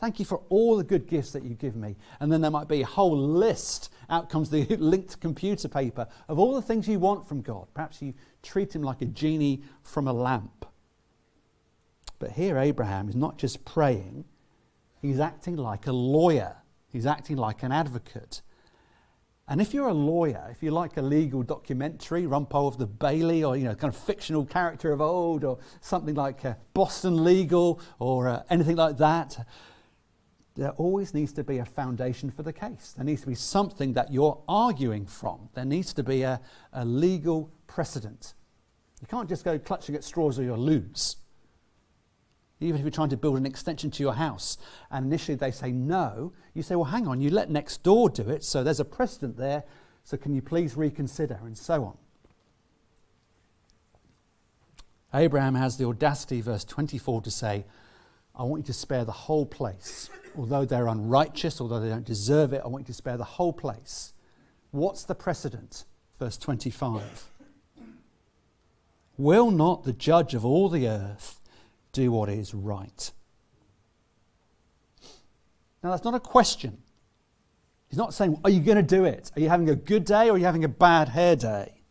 Thank 0.00 0.18
you 0.18 0.24
for 0.24 0.40
all 0.48 0.78
the 0.78 0.84
good 0.84 1.06
gifts 1.06 1.32
that 1.32 1.44
you 1.44 1.54
give 1.54 1.76
me. 1.76 1.96
And 2.18 2.32
then 2.32 2.40
there 2.40 2.50
might 2.50 2.68
be 2.68 2.80
a 2.80 2.86
whole 2.86 3.16
list, 3.16 3.92
out 4.08 4.30
comes 4.30 4.48
the 4.48 4.64
linked 4.76 5.20
computer 5.20 5.68
paper, 5.68 6.08
of 6.26 6.38
all 6.38 6.54
the 6.54 6.62
things 6.62 6.88
you 6.88 6.98
want 6.98 7.28
from 7.28 7.42
God. 7.42 7.66
Perhaps 7.74 8.00
you 8.00 8.14
treat 8.42 8.74
him 8.74 8.82
like 8.82 9.02
a 9.02 9.06
genie 9.06 9.62
from 9.82 10.08
a 10.08 10.12
lamp. 10.12 10.64
But 12.18 12.32
here, 12.32 12.58
Abraham 12.58 13.08
is 13.08 13.14
not 13.14 13.36
just 13.36 13.64
praying, 13.64 14.24
he's 15.02 15.20
acting 15.20 15.56
like 15.56 15.86
a 15.86 15.92
lawyer, 15.92 16.56
he's 16.88 17.06
acting 17.06 17.36
like 17.36 17.62
an 17.62 17.72
advocate. 17.72 18.40
And 19.50 19.60
if 19.60 19.74
you're 19.74 19.88
a 19.88 19.92
lawyer, 19.92 20.46
if 20.52 20.62
you 20.62 20.70
like 20.70 20.96
a 20.96 21.02
legal 21.02 21.42
documentary, 21.42 22.22
Rumpole 22.22 22.68
of 22.68 22.78
the 22.78 22.86
Bailey, 22.86 23.42
or 23.42 23.56
you 23.56 23.64
know, 23.64 23.74
kind 23.74 23.92
of 23.92 24.00
fictional 24.00 24.46
character 24.46 24.92
of 24.92 25.00
old, 25.00 25.42
or 25.42 25.58
something 25.80 26.14
like 26.14 26.44
uh, 26.44 26.54
Boston 26.72 27.24
Legal, 27.24 27.80
or 27.98 28.28
uh, 28.28 28.44
anything 28.48 28.76
like 28.76 28.96
that, 28.98 29.44
there 30.54 30.70
always 30.70 31.14
needs 31.14 31.32
to 31.32 31.42
be 31.42 31.58
a 31.58 31.64
foundation 31.64 32.30
for 32.30 32.44
the 32.44 32.52
case. 32.52 32.94
There 32.96 33.04
needs 33.04 33.22
to 33.22 33.26
be 33.26 33.34
something 33.34 33.92
that 33.94 34.12
you're 34.12 34.40
arguing 34.46 35.04
from. 35.04 35.48
There 35.54 35.64
needs 35.64 35.92
to 35.94 36.04
be 36.04 36.22
a, 36.22 36.40
a 36.72 36.84
legal 36.84 37.50
precedent. 37.66 38.34
You 39.00 39.08
can't 39.08 39.28
just 39.28 39.44
go 39.44 39.58
clutching 39.58 39.96
at 39.96 40.04
straws 40.04 40.38
or 40.38 40.44
you'll 40.44 40.58
lose 40.58 41.16
even 42.60 42.76
if 42.76 42.82
you're 42.82 42.90
trying 42.90 43.08
to 43.08 43.16
build 43.16 43.36
an 43.36 43.46
extension 43.46 43.90
to 43.90 44.02
your 44.02 44.14
house, 44.14 44.58
and 44.90 45.06
initially 45.06 45.34
they 45.34 45.50
say 45.50 45.72
no, 45.72 46.32
you 46.54 46.62
say, 46.62 46.74
well, 46.74 46.84
hang 46.84 47.08
on, 47.08 47.20
you 47.20 47.30
let 47.30 47.50
next 47.50 47.82
door 47.82 48.08
do 48.08 48.28
it, 48.28 48.44
so 48.44 48.62
there's 48.62 48.80
a 48.80 48.84
precedent 48.84 49.36
there, 49.36 49.64
so 50.04 50.16
can 50.16 50.34
you 50.34 50.42
please 50.42 50.76
reconsider, 50.76 51.38
and 51.42 51.56
so 51.56 51.84
on. 51.84 51.96
Abraham 55.12 55.56
has 55.56 55.76
the 55.76 55.86
audacity, 55.86 56.40
verse 56.40 56.64
24, 56.64 57.22
to 57.22 57.30
say, 57.30 57.64
I 58.34 58.44
want 58.44 58.62
you 58.62 58.66
to 58.66 58.72
spare 58.72 59.04
the 59.04 59.12
whole 59.12 59.44
place. 59.44 60.08
Although 60.36 60.64
they're 60.64 60.86
unrighteous, 60.86 61.60
although 61.60 61.80
they 61.80 61.88
don't 61.88 62.04
deserve 62.04 62.52
it, 62.52 62.62
I 62.64 62.68
want 62.68 62.82
you 62.82 62.92
to 62.92 62.94
spare 62.94 63.16
the 63.16 63.24
whole 63.24 63.52
place. 63.52 64.12
What's 64.70 65.02
the 65.02 65.16
precedent 65.16 65.84
verse 66.20 66.36
25. 66.36 67.30
Will 69.16 69.50
not 69.50 69.84
the 69.84 69.92
judge 69.92 70.34
of 70.34 70.44
all 70.44 70.68
the 70.68 70.86
earth 70.86 71.39
do 71.92 72.12
what 72.12 72.28
is 72.28 72.54
right? 72.54 73.12
Now, 75.82 75.90
that's 75.90 76.04
not 76.04 76.14
a 76.14 76.20
question. 76.20 76.78
He's 77.88 77.98
not 77.98 78.14
saying, 78.14 78.40
Are 78.44 78.50
you 78.50 78.60
going 78.60 78.76
to 78.76 78.82
do 78.82 79.04
it? 79.04 79.30
Are 79.34 79.40
you 79.40 79.48
having 79.48 79.68
a 79.68 79.74
good 79.74 80.04
day 80.04 80.28
or 80.28 80.34
are 80.34 80.38
you 80.38 80.44
having 80.44 80.64
a 80.64 80.68
bad 80.68 81.08
hair 81.08 81.36
day? 81.36 81.82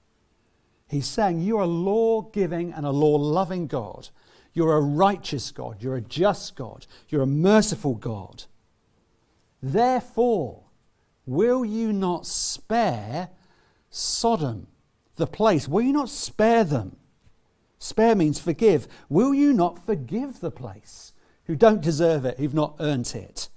He's 0.87 1.07
saying, 1.07 1.41
You're 1.41 1.61
a 1.61 1.67
law 1.67 2.21
giving 2.21 2.71
and 2.73 2.85
a 2.85 2.91
law 2.91 3.15
loving 3.15 3.67
God. 3.67 4.09
You're 4.53 4.77
a 4.77 4.81
righteous 4.81 5.51
God. 5.51 5.83
You're 5.83 5.95
a 5.95 6.01
just 6.01 6.55
God. 6.55 6.87
You're 7.09 7.21
a 7.21 7.27
merciful 7.27 7.95
God. 7.95 8.45
Therefore, 9.61 10.63
will 11.25 11.65
you 11.65 11.93
not 11.93 12.25
spare 12.25 13.29
Sodom, 13.89 14.67
the 15.15 15.27
place? 15.27 15.67
Will 15.67 15.81
you 15.81 15.93
not 15.93 16.09
spare 16.09 16.63
them? 16.63 16.95
Spare 17.79 18.15
means 18.15 18.39
forgive. 18.39 18.87
Will 19.07 19.33
you 19.33 19.53
not 19.53 19.83
forgive 19.85 20.41
the 20.41 20.51
place 20.51 21.13
who 21.45 21.55
don't 21.55 21.81
deserve 21.81 22.25
it, 22.25 22.37
who've 22.37 22.53
not 22.53 22.75
earned 22.79 23.13
it? 23.15 23.49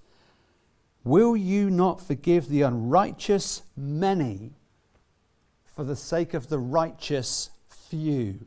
Will 1.04 1.36
you 1.36 1.68
not 1.68 2.00
forgive 2.00 2.48
the 2.48 2.62
unrighteous 2.62 3.62
many 3.76 4.52
for 5.74 5.84
the 5.84 5.96
sake 5.96 6.32
of 6.32 6.48
the 6.48 6.58
righteous 6.58 7.50
few? 7.68 8.46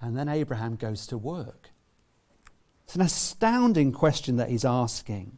And 0.00 0.16
then 0.16 0.28
Abraham 0.28 0.76
goes 0.76 1.06
to 1.08 1.18
work. 1.18 1.70
It's 2.84 2.94
an 2.94 3.02
astounding 3.02 3.92
question 3.92 4.36
that 4.36 4.50
he's 4.50 4.64
asking. 4.64 5.36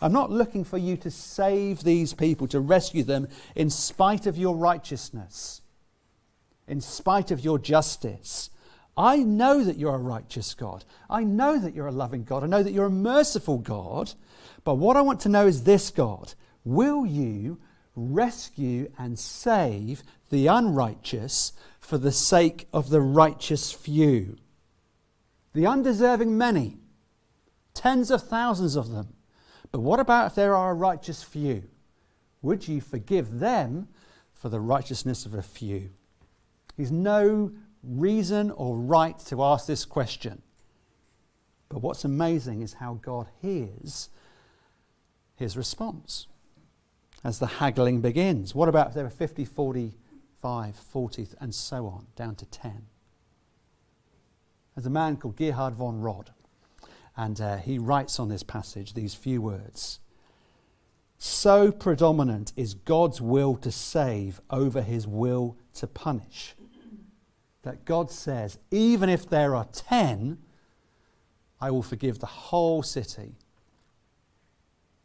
I'm 0.00 0.12
not 0.12 0.30
looking 0.30 0.64
for 0.64 0.78
you 0.78 0.96
to 0.98 1.10
save 1.10 1.82
these 1.82 2.14
people, 2.14 2.46
to 2.48 2.60
rescue 2.60 3.02
them 3.02 3.28
in 3.54 3.70
spite 3.70 4.26
of 4.26 4.36
your 4.36 4.56
righteousness, 4.56 5.62
in 6.66 6.80
spite 6.80 7.30
of 7.30 7.44
your 7.44 7.58
justice. 7.58 8.50
I 8.96 9.16
know 9.16 9.64
that 9.64 9.76
you're 9.76 9.94
a 9.94 9.98
righteous 9.98 10.54
God. 10.54 10.84
I 11.10 11.24
know 11.24 11.58
that 11.58 11.74
you're 11.74 11.88
a 11.88 11.92
loving 11.92 12.24
God. 12.24 12.44
I 12.44 12.46
know 12.46 12.62
that 12.62 12.72
you're 12.72 12.86
a 12.86 12.90
merciful 12.90 13.58
God. 13.58 14.12
But 14.62 14.76
what 14.76 14.96
I 14.96 15.02
want 15.02 15.20
to 15.20 15.28
know 15.28 15.46
is 15.46 15.64
this 15.64 15.90
God 15.90 16.34
will 16.64 17.04
you 17.04 17.58
rescue 17.94 18.90
and 18.98 19.18
save 19.18 20.02
the 20.30 20.46
unrighteous 20.46 21.52
for 21.80 21.98
the 21.98 22.12
sake 22.12 22.68
of 22.72 22.88
the 22.88 23.00
righteous 23.00 23.72
few? 23.72 24.38
The 25.52 25.66
undeserving 25.66 26.36
many, 26.36 26.78
tens 27.74 28.10
of 28.10 28.26
thousands 28.26 28.76
of 28.76 28.90
them. 28.90 29.14
But 29.70 29.80
what 29.80 30.00
about 30.00 30.28
if 30.28 30.34
there 30.34 30.54
are 30.54 30.70
a 30.70 30.74
righteous 30.74 31.22
few? 31.22 31.64
Would 32.42 32.68
you 32.68 32.80
forgive 32.80 33.38
them 33.38 33.88
for 34.32 34.48
the 34.48 34.60
righteousness 34.60 35.26
of 35.26 35.34
a 35.34 35.42
few? 35.42 35.90
There's 36.76 36.92
no 36.92 37.52
reason 37.82 38.50
or 38.50 38.76
right 38.76 39.18
to 39.26 39.42
ask 39.42 39.66
this 39.66 39.84
question. 39.84 40.42
But 41.68 41.82
what's 41.82 42.04
amazing 42.04 42.62
is 42.62 42.74
how 42.74 42.94
God 43.02 43.28
hears 43.40 44.08
his 45.36 45.56
response 45.56 46.26
as 47.22 47.38
the 47.38 47.46
haggling 47.46 48.00
begins. 48.00 48.54
What 48.54 48.68
about 48.68 48.88
if 48.88 48.94
there 48.94 49.04
were 49.04 49.10
50, 49.10 49.44
45, 49.44 50.76
40, 50.76 51.28
and 51.40 51.54
so 51.54 51.86
on, 51.86 52.06
down 52.16 52.34
to 52.36 52.46
10? 52.46 52.86
There's 54.74 54.86
a 54.86 54.90
man 54.90 55.16
called 55.16 55.36
Gerhard 55.36 55.74
von 55.74 56.00
Rad, 56.00 56.30
and 57.16 57.40
uh, 57.40 57.56
he 57.56 57.78
writes 57.78 58.18
on 58.18 58.28
this 58.28 58.42
passage 58.42 58.94
these 58.94 59.14
few 59.14 59.40
words. 59.40 60.00
So 61.16 61.72
predominant 61.72 62.52
is 62.56 62.74
God's 62.74 63.20
will 63.20 63.56
to 63.56 63.70
save 63.70 64.40
over 64.50 64.82
his 64.82 65.06
will 65.06 65.56
to 65.74 65.86
punish 65.86 66.54
that 67.64 67.84
God 67.84 68.10
says, 68.10 68.58
even 68.70 69.08
if 69.08 69.28
there 69.28 69.54
are 69.54 69.66
10, 69.72 70.38
I 71.60 71.70
will 71.70 71.82
forgive 71.82 72.20
the 72.20 72.26
whole 72.26 72.82
city 72.82 73.34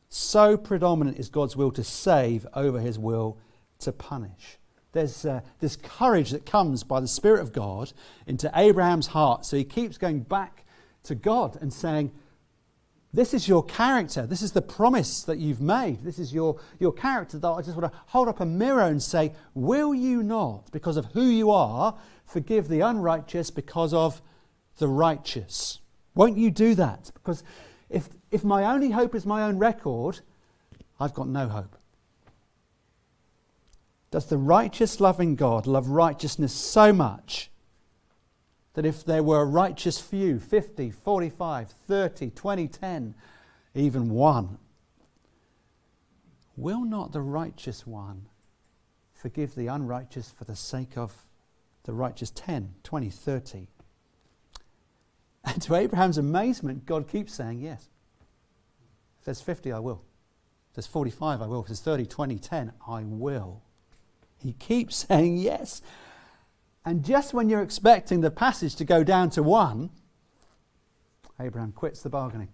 so 0.10 0.57
predominant 0.57 1.19
is 1.19 1.29
God's 1.29 1.55
will 1.55 1.71
to 1.71 1.84
save 1.84 2.45
over 2.55 2.79
his 2.79 2.97
will 2.97 3.38
to 3.79 3.91
punish. 3.91 4.57
There's 4.91 5.23
uh, 5.23 5.41
this 5.60 5.75
courage 5.75 6.31
that 6.31 6.47
comes 6.47 6.84
by 6.84 6.99
the 6.99 7.07
Spirit 7.07 7.41
of 7.41 7.53
God 7.53 7.93
into 8.25 8.51
Abraham's 8.55 9.07
heart. 9.07 9.45
So 9.45 9.55
he 9.55 9.63
keeps 9.63 9.99
going 9.99 10.21
back 10.21 10.65
to 11.03 11.13
God 11.13 11.60
and 11.62 11.71
saying, 11.71 12.12
This 13.12 13.34
is 13.34 13.48
your 13.48 13.63
character. 13.63 14.28
This 14.28 14.43
is 14.43 14.52
the 14.52 14.62
promise 14.62 15.24
that 15.24 15.39
you've 15.39 15.62
made. 15.62 16.04
This 16.04 16.19
is 16.19 16.32
your, 16.32 16.60
your 16.80 16.93
character 16.93 17.39
that 17.39 17.48
I 17.48 17.62
just 17.62 17.76
want 17.76 17.91
to 17.91 18.00
hold 18.08 18.28
up 18.28 18.39
a 18.39 18.45
mirror 18.45 18.84
and 18.84 19.02
say, 19.02 19.34
Will 19.56 19.95
you 19.95 20.22
not, 20.22 20.72
because 20.72 20.95
of 20.95 21.06
who 21.06 21.24
you 21.24 21.50
are, 21.50 21.98
forgive 22.26 22.67
the 22.67 22.82
unrighteous 22.82 23.50
because 23.50 23.93
of 23.93 24.22
the 24.78 24.88
righteous? 24.88 25.80
Won't 26.13 26.38
you 26.38 26.52
do 26.52 26.76
that? 26.76 27.10
Because 27.15 27.43
if, 27.89 28.10
if 28.30 28.43
my 28.43 28.63
only 28.65 28.91
hope 28.91 29.15
is 29.15 29.26
my 29.26 29.43
own 29.43 29.58
record, 29.58 30.19
I've 31.00 31.13
got 31.15 31.28
no 31.28 31.48
hope. 31.48 31.76
Does 34.12 34.28
the 34.28 34.38
righteous, 34.38 35.00
loving 35.00 35.36
God 35.36 35.65
love 35.65 35.88
righteousness 35.88 36.54
so 36.54 36.93
much 36.93 37.50
that 38.73 38.86
if 38.86 39.03
there 39.03 39.23
were 39.23 39.41
a 39.41 39.45
righteous 39.45 39.99
few 39.99 40.39
50, 40.39 40.91
45, 40.91 41.69
30, 41.69 42.29
20, 42.29 42.67
10, 42.67 43.15
even 43.73 44.10
one 44.10 44.58
will 46.55 46.84
not 46.84 47.12
the 47.12 47.21
righteous 47.21 47.88
one 47.88 48.25
forgive 49.13 49.55
the 49.55 49.67
unrighteous 49.67 50.32
for 50.32 50.45
the 50.45 50.55
sake 50.55 50.97
of 50.97 51.25
the 51.84 51.93
righteous 51.93 52.32
10, 52.32 52.75
20, 52.84 53.10
30? 53.10 53.67
And 55.45 55.62
to 55.63 55.75
Abraham's 55.75 56.17
amazement, 56.17 56.86
God 56.86 57.08
keeps 57.08 57.34
saying 57.34 57.62
yes. 57.62 57.89
If 59.19 59.25
there's 59.25 59.41
50, 59.41 59.71
I 59.71 59.79
will. 59.79 60.03
If 60.69 60.75
there's 60.75 60.88
45, 60.88 61.41
I 61.41 61.47
will. 61.47 61.62
If 61.62 61.67
there's 61.67 61.79
30, 61.79 62.05
20, 62.05 62.38
10, 62.38 62.73
I 62.88 63.03
will. 63.03 63.62
He 64.38 64.53
keeps 64.53 64.95
saying 65.08 65.38
yes. 65.38 65.82
And 66.85 67.03
just 67.03 67.33
when 67.33 67.49
you're 67.49 67.61
expecting 67.61 68.21
the 68.21 68.31
passage 68.31 68.75
to 68.75 68.85
go 68.85 69.03
down 69.03 69.29
to 69.31 69.43
one, 69.43 69.89
Abraham 71.39 71.71
quits 71.71 72.01
the 72.01 72.09
bargaining. 72.09 72.49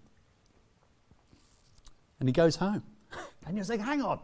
And 2.20 2.28
he 2.28 2.32
goes 2.32 2.56
home. 2.56 2.82
And 3.46 3.54
you're 3.54 3.64
saying, 3.64 3.78
hang 3.78 4.02
on, 4.02 4.18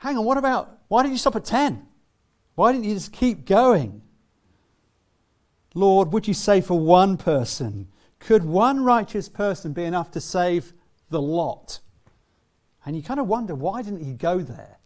hang 0.00 0.18
on, 0.18 0.24
what 0.24 0.36
about, 0.36 0.80
why 0.88 1.04
did 1.04 1.12
you 1.12 1.18
stop 1.18 1.36
at 1.36 1.44
10? 1.44 1.86
Why 2.56 2.72
didn't 2.72 2.84
you 2.84 2.94
just 2.94 3.12
keep 3.12 3.46
going? 3.46 4.02
Lord, 5.72 6.12
would 6.12 6.26
you 6.26 6.34
say 6.34 6.60
for 6.60 6.76
one 6.76 7.16
person? 7.16 7.86
Could 8.18 8.44
one 8.44 8.82
righteous 8.82 9.28
person 9.28 9.72
be 9.72 9.84
enough 9.84 10.10
to 10.12 10.20
save 10.20 10.72
the 11.10 11.22
lot? 11.22 11.78
And 12.84 12.96
you 12.96 13.02
kind 13.02 13.20
of 13.20 13.28
wonder 13.28 13.54
why 13.54 13.82
didn't 13.82 14.04
he 14.04 14.14
go 14.14 14.40
there? 14.40 14.78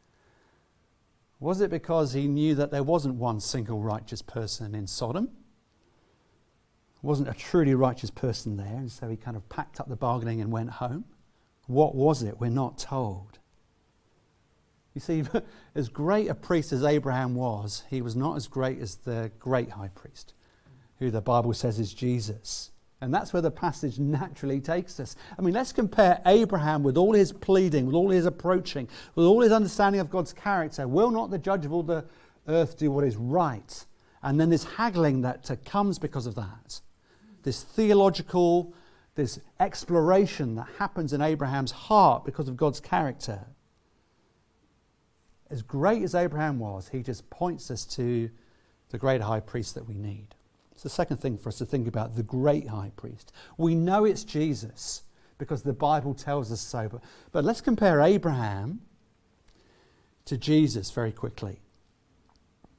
Was 1.40 1.60
it 1.60 1.70
because 1.70 2.12
he 2.12 2.26
knew 2.26 2.54
that 2.56 2.70
there 2.70 2.82
wasn't 2.82 3.14
one 3.14 3.40
single 3.40 3.80
righteous 3.80 4.22
person 4.22 4.74
in 4.74 4.86
Sodom? 4.86 5.30
Wasn't 7.00 7.28
a 7.28 7.34
truly 7.34 7.74
righteous 7.74 8.10
person 8.10 8.56
there, 8.56 8.66
and 8.66 8.90
so 8.90 9.08
he 9.08 9.16
kind 9.16 9.36
of 9.36 9.48
packed 9.48 9.78
up 9.78 9.88
the 9.88 9.96
bargaining 9.96 10.40
and 10.40 10.50
went 10.50 10.70
home? 10.70 11.04
What 11.66 11.94
was 11.94 12.22
it? 12.22 12.40
We're 12.40 12.50
not 12.50 12.78
told. 12.78 13.38
You 14.94 15.00
see, 15.00 15.22
as 15.76 15.88
great 15.88 16.28
a 16.28 16.34
priest 16.34 16.72
as 16.72 16.82
Abraham 16.82 17.36
was, 17.36 17.84
he 17.88 18.02
was 18.02 18.16
not 18.16 18.36
as 18.36 18.48
great 18.48 18.80
as 18.80 18.96
the 18.96 19.30
great 19.38 19.70
high 19.70 19.90
priest 19.94 20.34
who 20.98 21.12
the 21.12 21.20
Bible 21.20 21.54
says 21.54 21.78
is 21.78 21.94
Jesus. 21.94 22.72
And 23.00 23.14
that's 23.14 23.32
where 23.32 23.42
the 23.42 23.50
passage 23.50 24.00
naturally 24.00 24.60
takes 24.60 24.98
us. 24.98 25.14
I 25.38 25.42
mean, 25.42 25.54
let's 25.54 25.72
compare 25.72 26.20
Abraham 26.26 26.82
with 26.82 26.96
all 26.96 27.14
his 27.14 27.32
pleading, 27.32 27.86
with 27.86 27.94
all 27.94 28.10
his 28.10 28.26
approaching, 28.26 28.88
with 29.14 29.24
all 29.24 29.40
his 29.40 29.52
understanding 29.52 30.00
of 30.00 30.10
God's 30.10 30.32
character. 30.32 30.88
Will 30.88 31.12
not 31.12 31.30
the 31.30 31.38
judge 31.38 31.64
of 31.64 31.72
all 31.72 31.84
the 31.84 32.04
earth 32.48 32.76
do 32.76 32.90
what 32.90 33.04
is 33.04 33.16
right? 33.16 33.86
And 34.22 34.40
then 34.40 34.50
this 34.50 34.64
haggling 34.64 35.22
that 35.22 35.48
comes 35.64 35.98
because 36.00 36.26
of 36.26 36.34
that. 36.34 36.80
This 37.44 37.62
theological, 37.62 38.74
this 39.14 39.38
exploration 39.60 40.56
that 40.56 40.66
happens 40.78 41.12
in 41.12 41.20
Abraham's 41.20 41.70
heart 41.70 42.24
because 42.24 42.48
of 42.48 42.56
God's 42.56 42.80
character. 42.80 43.46
As 45.50 45.62
great 45.62 46.02
as 46.02 46.16
Abraham 46.16 46.58
was, 46.58 46.88
he 46.88 47.02
just 47.04 47.30
points 47.30 47.70
us 47.70 47.84
to 47.86 48.28
the 48.90 48.98
great 48.98 49.20
high 49.20 49.40
priest 49.40 49.76
that 49.76 49.86
we 49.86 49.94
need. 49.94 50.34
It's 50.78 50.84
the 50.84 50.90
second 50.90 51.16
thing 51.16 51.36
for 51.36 51.48
us 51.48 51.58
to 51.58 51.66
think 51.66 51.88
about 51.88 52.14
the 52.14 52.22
great 52.22 52.68
high 52.68 52.92
priest. 52.94 53.32
We 53.56 53.74
know 53.74 54.04
it's 54.04 54.22
Jesus 54.22 55.02
because 55.36 55.64
the 55.64 55.72
Bible 55.72 56.14
tells 56.14 56.52
us 56.52 56.60
so. 56.60 56.88
But, 56.88 57.00
but 57.32 57.44
let's 57.44 57.60
compare 57.60 58.00
Abraham 58.00 58.82
to 60.26 60.38
Jesus 60.38 60.92
very 60.92 61.10
quickly. 61.10 61.58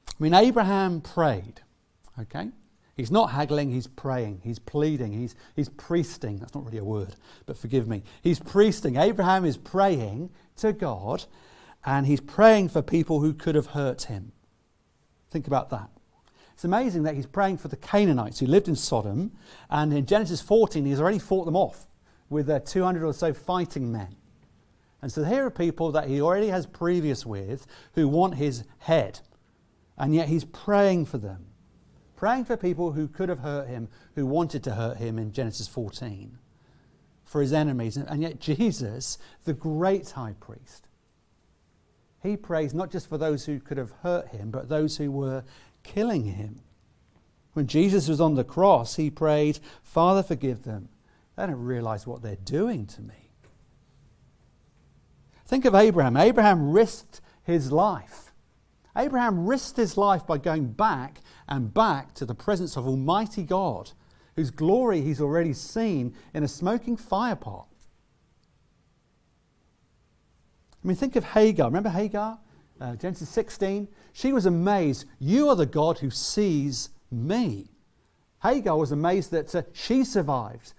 I 0.08 0.14
mean, 0.18 0.32
Abraham 0.32 1.02
prayed, 1.02 1.60
okay? 2.18 2.48
He's 2.96 3.10
not 3.10 3.32
haggling, 3.32 3.70
he's 3.70 3.86
praying, 3.86 4.40
he's 4.44 4.58
pleading, 4.58 5.12
he's, 5.12 5.34
he's 5.54 5.68
priesting. 5.68 6.38
That's 6.38 6.54
not 6.54 6.64
really 6.64 6.78
a 6.78 6.84
word, 6.84 7.16
but 7.44 7.58
forgive 7.58 7.86
me. 7.86 8.02
He's 8.22 8.40
priesting. 8.40 8.96
Abraham 8.96 9.44
is 9.44 9.58
praying 9.58 10.30
to 10.56 10.72
God, 10.72 11.26
and 11.84 12.06
he's 12.06 12.22
praying 12.22 12.70
for 12.70 12.80
people 12.80 13.20
who 13.20 13.34
could 13.34 13.56
have 13.56 13.66
hurt 13.66 14.04
him. 14.04 14.32
Think 15.30 15.46
about 15.46 15.68
that. 15.68 15.90
It's 16.60 16.64
amazing 16.66 17.04
that 17.04 17.14
he's 17.14 17.24
praying 17.24 17.56
for 17.56 17.68
the 17.68 17.76
Canaanites 17.76 18.38
who 18.38 18.44
lived 18.44 18.68
in 18.68 18.76
Sodom, 18.76 19.32
and 19.70 19.94
in 19.94 20.04
Genesis 20.04 20.42
14, 20.42 20.84
he's 20.84 21.00
already 21.00 21.18
fought 21.18 21.46
them 21.46 21.56
off 21.56 21.86
with 22.28 22.50
uh, 22.50 22.60
200 22.60 23.02
or 23.02 23.14
so 23.14 23.32
fighting 23.32 23.90
men. 23.90 24.14
And 25.00 25.10
so 25.10 25.24
here 25.24 25.46
are 25.46 25.50
people 25.50 25.90
that 25.92 26.06
he 26.06 26.20
already 26.20 26.48
has 26.48 26.66
previous 26.66 27.24
with 27.24 27.66
who 27.94 28.06
want 28.08 28.34
his 28.34 28.64
head, 28.80 29.20
and 29.96 30.14
yet 30.14 30.28
he's 30.28 30.44
praying 30.44 31.06
for 31.06 31.16
them. 31.16 31.46
Praying 32.14 32.44
for 32.44 32.58
people 32.58 32.92
who 32.92 33.08
could 33.08 33.30
have 33.30 33.38
hurt 33.38 33.66
him, 33.66 33.88
who 34.14 34.26
wanted 34.26 34.62
to 34.64 34.74
hurt 34.74 34.98
him 34.98 35.18
in 35.18 35.32
Genesis 35.32 35.66
14, 35.66 36.36
for 37.24 37.40
his 37.40 37.54
enemies. 37.54 37.96
And 37.96 38.20
yet 38.20 38.38
Jesus, 38.38 39.16
the 39.44 39.54
great 39.54 40.10
high 40.10 40.34
priest, 40.38 40.88
he 42.22 42.36
prays 42.36 42.74
not 42.74 42.90
just 42.90 43.08
for 43.08 43.16
those 43.16 43.46
who 43.46 43.60
could 43.60 43.78
have 43.78 43.92
hurt 44.02 44.28
him, 44.28 44.50
but 44.50 44.68
those 44.68 44.98
who 44.98 45.10
were 45.10 45.42
killing 45.92 46.24
him. 46.24 46.60
When 47.52 47.66
Jesus 47.66 48.08
was 48.08 48.20
on 48.20 48.34
the 48.34 48.44
cross, 48.44 48.96
he 48.96 49.10
prayed, 49.10 49.58
Father, 49.82 50.22
forgive 50.22 50.62
them. 50.62 50.88
They 51.36 51.46
don't 51.46 51.64
realize 51.64 52.06
what 52.06 52.22
they're 52.22 52.36
doing 52.36 52.86
to 52.86 53.02
me. 53.02 53.30
Think 55.46 55.64
of 55.64 55.74
Abraham. 55.74 56.16
Abraham 56.16 56.70
risked 56.70 57.20
his 57.42 57.72
life. 57.72 58.32
Abraham 58.96 59.46
risked 59.46 59.76
his 59.76 59.96
life 59.96 60.26
by 60.26 60.38
going 60.38 60.72
back 60.72 61.20
and 61.48 61.74
back 61.74 62.14
to 62.14 62.24
the 62.24 62.34
presence 62.34 62.76
of 62.76 62.86
Almighty 62.86 63.42
God, 63.42 63.90
whose 64.36 64.50
glory 64.50 65.00
he's 65.00 65.20
already 65.20 65.52
seen 65.52 66.14
in 66.32 66.44
a 66.44 66.48
smoking 66.48 66.96
firepot. 66.96 67.66
I 70.82 70.86
mean, 70.86 70.96
think 70.96 71.16
of 71.16 71.24
Hagar. 71.24 71.66
Remember 71.66 71.90
Hagar? 71.90 72.38
Uh, 72.80 72.96
Genesis 72.96 73.28
16. 73.28 73.88
She 74.12 74.32
was 74.32 74.46
amazed. 74.46 75.04
You 75.18 75.48
are 75.48 75.56
the 75.56 75.66
God 75.66 75.98
who 75.98 76.10
sees 76.10 76.90
me. 77.10 77.68
Hagar 78.42 78.76
was 78.76 78.92
amazed 78.92 79.30
that 79.32 79.54
uh, 79.54 79.62
she 79.72 80.02
survived 80.04 80.72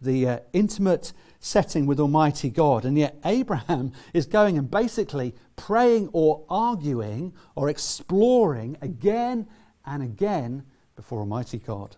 the 0.00 0.28
uh, 0.28 0.38
intimate 0.52 1.12
setting 1.40 1.86
with 1.86 2.00
Almighty 2.00 2.48
God. 2.48 2.84
And 2.84 2.96
yet, 2.96 3.16
Abraham 3.24 3.92
is 4.14 4.26
going 4.26 4.56
and 4.56 4.70
basically 4.70 5.34
praying 5.56 6.08
or 6.12 6.44
arguing 6.48 7.34
or 7.54 7.68
exploring 7.68 8.76
again 8.80 9.46
and 9.84 10.02
again 10.02 10.64
before 10.96 11.20
Almighty 11.20 11.58
God. 11.58 11.96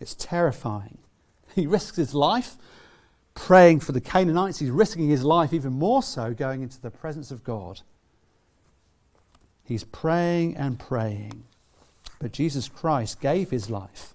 It's 0.00 0.14
terrifying. 0.14 0.98
He 1.54 1.66
risks 1.66 1.98
his 1.98 2.14
life 2.14 2.56
praying 3.34 3.80
for 3.80 3.92
the 3.92 4.00
Canaanites, 4.00 4.58
he's 4.58 4.70
risking 4.70 5.08
his 5.08 5.22
life 5.22 5.52
even 5.52 5.72
more 5.72 6.02
so 6.02 6.32
going 6.32 6.62
into 6.62 6.80
the 6.80 6.90
presence 6.90 7.30
of 7.30 7.44
God. 7.44 7.80
He's 9.64 9.84
praying 9.84 10.56
and 10.56 10.78
praying. 10.78 11.44
But 12.18 12.32
Jesus 12.32 12.68
Christ 12.68 13.20
gave 13.20 13.50
his 13.50 13.70
life 13.70 14.14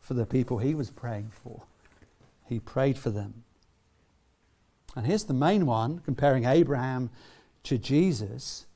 for 0.00 0.14
the 0.14 0.26
people 0.26 0.58
he 0.58 0.74
was 0.74 0.90
praying 0.90 1.30
for. 1.42 1.62
He 2.46 2.60
prayed 2.60 2.98
for 2.98 3.10
them. 3.10 3.44
And 4.96 5.06
here's 5.06 5.24
the 5.24 5.34
main 5.34 5.66
one 5.66 6.00
comparing 6.00 6.44
Abraham 6.44 7.10
to 7.64 7.78
Jesus. 7.78 8.66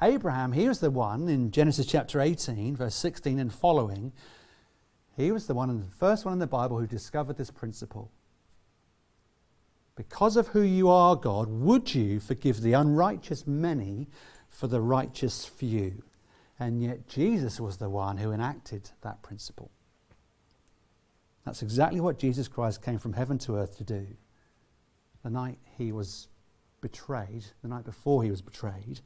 Abraham, 0.00 0.52
he 0.52 0.68
was 0.68 0.80
the 0.80 0.90
one 0.90 1.28
in 1.28 1.50
Genesis 1.50 1.86
chapter 1.86 2.20
18, 2.20 2.76
verse 2.76 2.94
16 2.94 3.38
and 3.38 3.52
following. 3.52 4.12
He 5.16 5.30
was 5.30 5.46
the 5.46 5.54
one, 5.54 5.80
the 5.80 5.96
first 5.96 6.24
one 6.24 6.32
in 6.32 6.38
the 6.40 6.46
Bible 6.46 6.78
who 6.78 6.86
discovered 6.86 7.36
this 7.36 7.50
principle 7.50 8.10
because 9.96 10.36
of 10.36 10.48
who 10.48 10.62
you 10.62 10.88
are, 10.88 11.16
God, 11.16 11.48
would 11.48 11.94
you 11.94 12.18
forgive 12.20 12.60
the 12.60 12.72
unrighteous 12.72 13.46
many 13.46 14.08
for 14.52 14.68
the 14.68 14.80
righteous 14.80 15.44
few? 15.44 16.04
And 16.60 16.80
yet 16.80 17.08
Jesus 17.08 17.58
was 17.58 17.78
the 17.78 17.90
one 17.90 18.18
who 18.18 18.30
enacted 18.30 18.90
that 19.00 19.22
principle. 19.22 19.72
That's 21.44 21.62
exactly 21.62 22.00
what 22.00 22.18
Jesus 22.20 22.46
Christ 22.46 22.82
came 22.82 22.98
from 22.98 23.14
heaven 23.14 23.38
to 23.38 23.56
earth 23.56 23.76
to 23.78 23.84
do. 23.84 24.06
The 25.24 25.30
night 25.30 25.58
he 25.76 25.90
was 25.90 26.28
betrayed, 26.80 27.46
the 27.62 27.68
night 27.68 27.84
before 27.84 28.22
he 28.22 28.30
was 28.30 28.42
betrayed, 28.42 29.00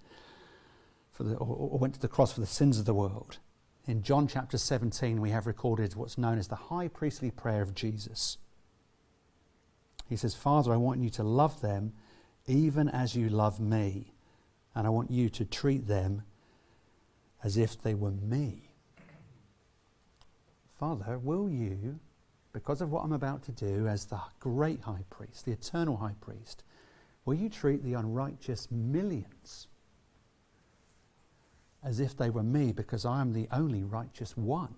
for 1.12 1.24
the, 1.24 1.36
or, 1.36 1.70
or 1.72 1.78
went 1.78 1.94
to 1.94 2.00
the 2.00 2.08
cross 2.08 2.32
for 2.32 2.40
the 2.40 2.46
sins 2.46 2.78
of 2.78 2.84
the 2.84 2.92
world. 2.92 3.38
In 3.86 4.02
John 4.02 4.26
chapter 4.26 4.58
17, 4.58 5.20
we 5.20 5.30
have 5.30 5.46
recorded 5.46 5.94
what's 5.94 6.18
known 6.18 6.38
as 6.38 6.48
the 6.48 6.56
high 6.56 6.88
priestly 6.88 7.30
prayer 7.30 7.62
of 7.62 7.74
Jesus. 7.74 8.36
He 10.08 10.16
says, 10.16 10.34
Father, 10.34 10.72
I 10.72 10.76
want 10.76 11.00
you 11.00 11.10
to 11.10 11.22
love 11.22 11.60
them 11.60 11.92
even 12.46 12.88
as 12.88 13.16
you 13.16 13.28
love 13.28 13.60
me. 13.60 14.15
And 14.76 14.86
I 14.86 14.90
want 14.90 15.10
you 15.10 15.30
to 15.30 15.44
treat 15.46 15.88
them 15.88 16.22
as 17.42 17.56
if 17.56 17.80
they 17.80 17.94
were 17.94 18.10
me. 18.10 18.70
Father, 20.78 21.18
will 21.18 21.48
you, 21.48 21.98
because 22.52 22.82
of 22.82 22.90
what 22.90 23.02
I'm 23.02 23.12
about 23.12 23.42
to 23.44 23.52
do 23.52 23.88
as 23.88 24.04
the 24.04 24.20
great 24.38 24.82
high 24.82 25.04
priest, 25.08 25.46
the 25.46 25.52
eternal 25.52 25.96
high 25.96 26.14
priest, 26.20 26.62
will 27.24 27.34
you 27.34 27.48
treat 27.48 27.82
the 27.82 27.94
unrighteous 27.94 28.70
millions 28.70 29.68
as 31.82 31.98
if 31.98 32.14
they 32.14 32.28
were 32.28 32.42
me 32.42 32.72
because 32.72 33.06
I 33.06 33.22
am 33.22 33.32
the 33.32 33.48
only 33.50 33.82
righteous 33.82 34.36
one? 34.36 34.74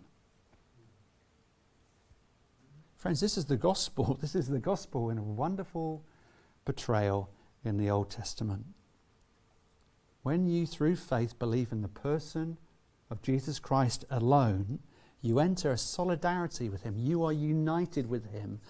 Friends, 2.97 3.21
this 3.21 3.37
is 3.37 3.47
the 3.47 3.57
gospel. 3.57 4.17
This 4.21 4.37
is 4.37 4.47
the 4.47 4.61
gospel 4.61 5.11
in 5.11 5.19
a 5.19 5.23
wonderful 5.23 6.05
portrayal 6.65 7.31
in 7.65 7.79
the 7.79 7.91
Old 7.91 8.11
Testament. 8.11 8.65
When 10.29 10.47
you, 10.47 10.67
through 10.67 10.97
faith, 10.97 11.39
believe 11.39 11.73
in 11.73 11.81
the 11.81 11.89
person 11.89 12.59
of 13.11 13.23
Jesus 13.23 13.59
Christ 13.59 14.05
alone, 14.11 14.81
you 15.23 15.39
enter 15.39 15.71
a 15.71 15.79
solidarity 15.79 16.69
with 16.69 16.83
Him. 16.83 16.97
You 16.99 17.25
are 17.25 17.33
united 17.33 18.11
with 18.11 18.31
Him 18.31 18.61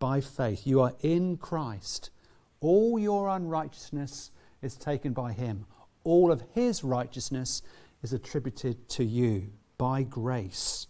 by 0.00 0.20
faith. 0.20 0.66
You 0.66 0.80
are 0.80 0.94
in 1.00 1.36
Christ. 1.36 2.10
All 2.58 2.98
your 2.98 3.28
unrighteousness 3.28 4.32
is 4.60 4.74
taken 4.74 5.12
by 5.12 5.34
Him, 5.34 5.66
all 6.02 6.32
of 6.32 6.42
His 6.52 6.82
righteousness 6.82 7.62
is 8.02 8.12
attributed 8.12 8.88
to 8.88 9.04
you 9.04 9.52
by 9.76 10.02
grace. 10.02 10.88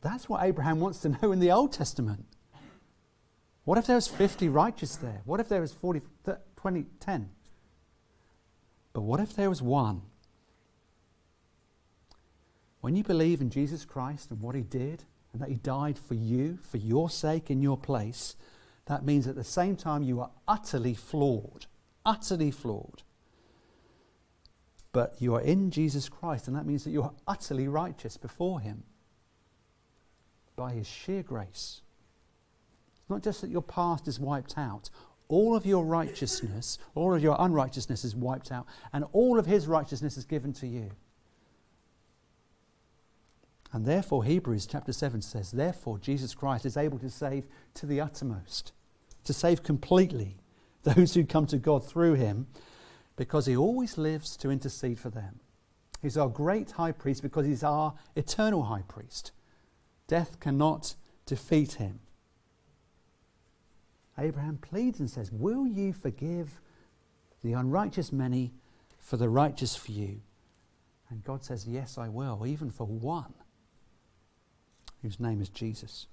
That's 0.00 0.26
what 0.26 0.42
Abraham 0.42 0.80
wants 0.80 1.00
to 1.00 1.10
know 1.10 1.32
in 1.32 1.40
the 1.40 1.52
Old 1.52 1.70
Testament. 1.70 2.24
What 3.64 3.76
if 3.76 3.86
there 3.86 3.96
was 3.96 4.08
50 4.08 4.48
righteous 4.48 4.96
there? 4.96 5.20
What 5.26 5.38
if 5.38 5.50
there 5.50 5.60
was 5.60 5.74
40, 5.74 6.00
20, 6.56 6.86
10? 6.98 7.28
But 8.96 9.02
what 9.02 9.20
if 9.20 9.36
there 9.36 9.50
was 9.50 9.60
one? 9.60 10.00
When 12.80 12.96
you 12.96 13.04
believe 13.04 13.42
in 13.42 13.50
Jesus 13.50 13.84
Christ 13.84 14.30
and 14.30 14.40
what 14.40 14.54
he 14.54 14.62
did, 14.62 15.04
and 15.34 15.42
that 15.42 15.50
he 15.50 15.56
died 15.56 15.98
for 15.98 16.14
you, 16.14 16.58
for 16.62 16.78
your 16.78 17.10
sake, 17.10 17.50
in 17.50 17.60
your 17.60 17.76
place, 17.76 18.36
that 18.86 19.04
means 19.04 19.26
at 19.26 19.34
the 19.34 19.44
same 19.44 19.76
time 19.76 20.02
you 20.02 20.18
are 20.20 20.30
utterly 20.48 20.94
flawed. 20.94 21.66
Utterly 22.06 22.50
flawed. 22.50 23.02
But 24.92 25.20
you 25.20 25.34
are 25.34 25.42
in 25.42 25.70
Jesus 25.70 26.08
Christ, 26.08 26.48
and 26.48 26.56
that 26.56 26.64
means 26.64 26.84
that 26.84 26.90
you 26.90 27.02
are 27.02 27.12
utterly 27.28 27.68
righteous 27.68 28.16
before 28.16 28.60
him 28.60 28.84
by 30.56 30.72
His 30.72 30.86
sheer 30.86 31.22
grace. 31.22 31.82
It's 32.96 33.10
not 33.10 33.22
just 33.22 33.42
that 33.42 33.50
your 33.50 33.60
past 33.60 34.08
is 34.08 34.18
wiped 34.18 34.56
out, 34.56 34.88
all 35.28 35.56
of 35.56 35.66
your 35.66 35.84
righteousness, 35.84 36.78
all 36.94 37.14
of 37.14 37.22
your 37.22 37.36
unrighteousness 37.38 38.04
is 38.04 38.14
wiped 38.14 38.52
out, 38.52 38.66
and 38.92 39.04
all 39.12 39.38
of 39.38 39.46
His 39.46 39.66
righteousness 39.66 40.16
is 40.16 40.24
given 40.24 40.52
to 40.54 40.66
you. 40.66 40.90
And 43.72 43.84
therefore, 43.84 44.24
Hebrews 44.24 44.66
chapter 44.66 44.92
7 44.92 45.20
says, 45.22 45.50
Therefore, 45.50 45.98
Jesus 45.98 46.34
Christ 46.34 46.64
is 46.64 46.76
able 46.76 46.98
to 47.00 47.10
save 47.10 47.46
to 47.74 47.86
the 47.86 48.00
uttermost, 48.00 48.72
to 49.24 49.32
save 49.32 49.62
completely 49.62 50.36
those 50.82 51.14
who 51.14 51.24
come 51.24 51.46
to 51.46 51.58
God 51.58 51.84
through 51.86 52.14
him, 52.14 52.46
because 53.16 53.46
he 53.46 53.56
always 53.56 53.98
lives 53.98 54.36
to 54.38 54.50
intercede 54.50 54.98
for 55.00 55.10
them. 55.10 55.40
He's 56.00 56.16
our 56.16 56.28
great 56.28 56.72
high 56.72 56.92
priest 56.92 57.22
because 57.22 57.46
he's 57.46 57.64
our 57.64 57.94
eternal 58.14 58.64
high 58.64 58.84
priest. 58.86 59.32
Death 60.06 60.38
cannot 60.38 60.94
defeat 61.24 61.74
him. 61.74 62.00
Abraham 64.18 64.58
pleads 64.58 65.00
and 65.00 65.10
says, 65.10 65.30
Will 65.30 65.66
you 65.66 65.92
forgive 65.92 66.60
the 67.42 67.52
unrighteous 67.52 68.12
many 68.12 68.52
for 68.98 69.16
the 69.16 69.28
righteous 69.28 69.76
few? 69.76 70.20
And 71.10 71.22
God 71.22 71.44
says, 71.44 71.66
Yes, 71.66 71.98
I 71.98 72.08
will, 72.08 72.46
even 72.46 72.70
for 72.70 72.84
one, 72.84 73.34
whose 75.02 75.20
name 75.20 75.40
is 75.40 75.48
Jesus. 75.48 76.06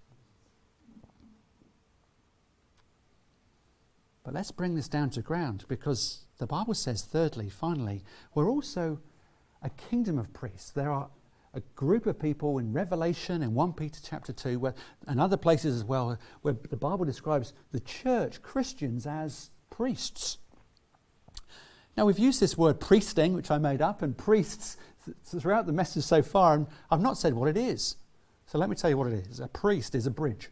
But 4.23 4.33
let's 4.33 4.51
bring 4.51 4.75
this 4.75 4.87
down 4.87 5.09
to 5.11 5.21
ground 5.21 5.65
because 5.67 6.25
the 6.37 6.47
Bible 6.47 6.73
says, 6.73 7.03
thirdly, 7.03 7.49
finally, 7.49 8.03
we're 8.33 8.49
also 8.49 8.99
a 9.61 9.69
kingdom 9.69 10.17
of 10.17 10.31
priests. 10.33 10.71
There 10.71 10.91
are 10.91 11.09
a 11.53 11.61
group 11.75 12.05
of 12.05 12.19
people 12.19 12.57
in 12.57 12.73
Revelation 12.73 13.43
and 13.43 13.53
1 13.53 13.73
Peter 13.73 13.99
chapter 14.03 14.33
2 14.33 14.59
where, 14.59 14.73
and 15.07 15.19
other 15.19 15.37
places 15.37 15.75
as 15.75 15.83
well 15.83 16.17
where 16.41 16.55
the 16.69 16.75
Bible 16.77 17.05
describes 17.05 17.53
the 17.71 17.79
church, 17.79 18.41
Christians, 18.41 19.05
as 19.05 19.51
priests. 19.69 20.37
Now, 21.95 22.05
we've 22.05 22.17
used 22.17 22.39
this 22.39 22.57
word 22.57 22.79
priesting, 22.79 23.33
which 23.33 23.51
I 23.51 23.59
made 23.59 23.81
up, 23.81 24.01
and 24.01 24.17
priests 24.17 24.77
throughout 25.25 25.67
the 25.67 25.73
message 25.73 26.03
so 26.03 26.23
far, 26.23 26.55
and 26.55 26.67
I've 26.89 27.01
not 27.01 27.17
said 27.19 27.35
what 27.35 27.49
it 27.49 27.57
is. 27.57 27.97
So 28.47 28.57
let 28.57 28.69
me 28.69 28.75
tell 28.75 28.89
you 28.89 28.97
what 28.97 29.11
it 29.11 29.27
is. 29.27 29.39
A 29.39 29.47
priest 29.47 29.93
is 29.93 30.07
a 30.07 30.11
bridge. 30.11 30.49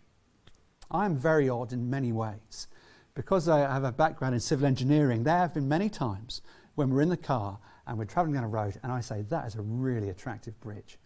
I 0.92 1.06
am 1.06 1.18
very 1.18 1.50
odd 1.50 1.74
in 1.74 1.90
many 1.90 2.12
ways. 2.12 2.68
Because 3.16 3.50
I 3.50 3.60
have 3.60 3.84
a 3.84 3.92
background 3.92 4.36
in 4.36 4.40
civil 4.40 4.68
engineering, 4.68 5.24
there 5.24 5.38
have 5.38 5.54
been 5.54 5.68
many 5.68 5.90
times 5.90 6.42
when 6.76 6.92
we're 6.92 7.02
in 7.02 7.10
the 7.10 7.18
car 7.18 7.60
and 7.88 7.98
we're 7.98 8.06
travelling 8.06 8.36
down 8.36 8.44
a 8.44 8.48
road, 8.48 8.80
and 8.84 8.91
I 8.91 9.02
say, 9.02 9.24
That 9.24 9.48
is 9.48 9.56
a 9.56 9.62
really 9.62 10.10
attractive 10.10 10.60
bridge. 10.62 10.98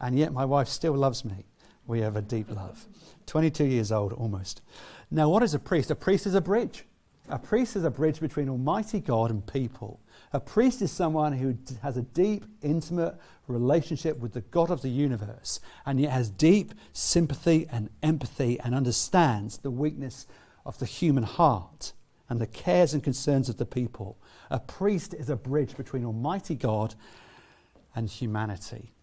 And 0.00 0.18
yet 0.18 0.32
my 0.32 0.44
wife 0.44 0.68
still 0.68 0.94
loves 0.94 1.24
me. 1.24 1.46
We 1.86 2.00
have 2.00 2.16
a 2.16 2.22
deep 2.22 2.50
love. 2.50 2.86
22 3.26 3.64
years 3.64 3.92
old 3.92 4.12
almost. 4.12 4.62
Now, 5.10 5.28
what 5.28 5.42
is 5.42 5.54
a 5.54 5.58
priest? 5.58 5.90
A 5.90 5.94
priest 5.94 6.26
is 6.26 6.34
a 6.34 6.40
bridge. 6.40 6.84
A 7.28 7.38
priest 7.38 7.76
is 7.76 7.84
a 7.84 7.90
bridge 7.90 8.20
between 8.20 8.48
Almighty 8.48 9.00
God 9.00 9.30
and 9.30 9.46
people. 9.46 10.00
A 10.32 10.40
priest 10.40 10.82
is 10.82 10.90
someone 10.90 11.32
who 11.32 11.56
has 11.82 11.96
a 11.96 12.02
deep, 12.02 12.44
intimate 12.62 13.16
relationship 13.46 14.18
with 14.18 14.32
the 14.32 14.40
God 14.40 14.70
of 14.70 14.82
the 14.82 14.88
universe 14.88 15.60
and 15.84 16.00
yet 16.00 16.12
has 16.12 16.30
deep 16.30 16.72
sympathy 16.92 17.66
and 17.70 17.90
empathy 18.02 18.58
and 18.60 18.74
understands 18.74 19.58
the 19.58 19.70
weakness 19.70 20.26
of 20.64 20.78
the 20.78 20.86
human 20.86 21.24
heart 21.24 21.92
and 22.30 22.40
the 22.40 22.46
cares 22.46 22.94
and 22.94 23.02
concerns 23.02 23.48
of 23.50 23.58
the 23.58 23.66
people. 23.66 24.16
A 24.50 24.60
priest 24.60 25.12
is 25.12 25.28
a 25.28 25.36
bridge 25.36 25.76
between 25.76 26.04
Almighty 26.06 26.54
God 26.54 26.94
and 27.94 28.08
humanity. 28.08 28.94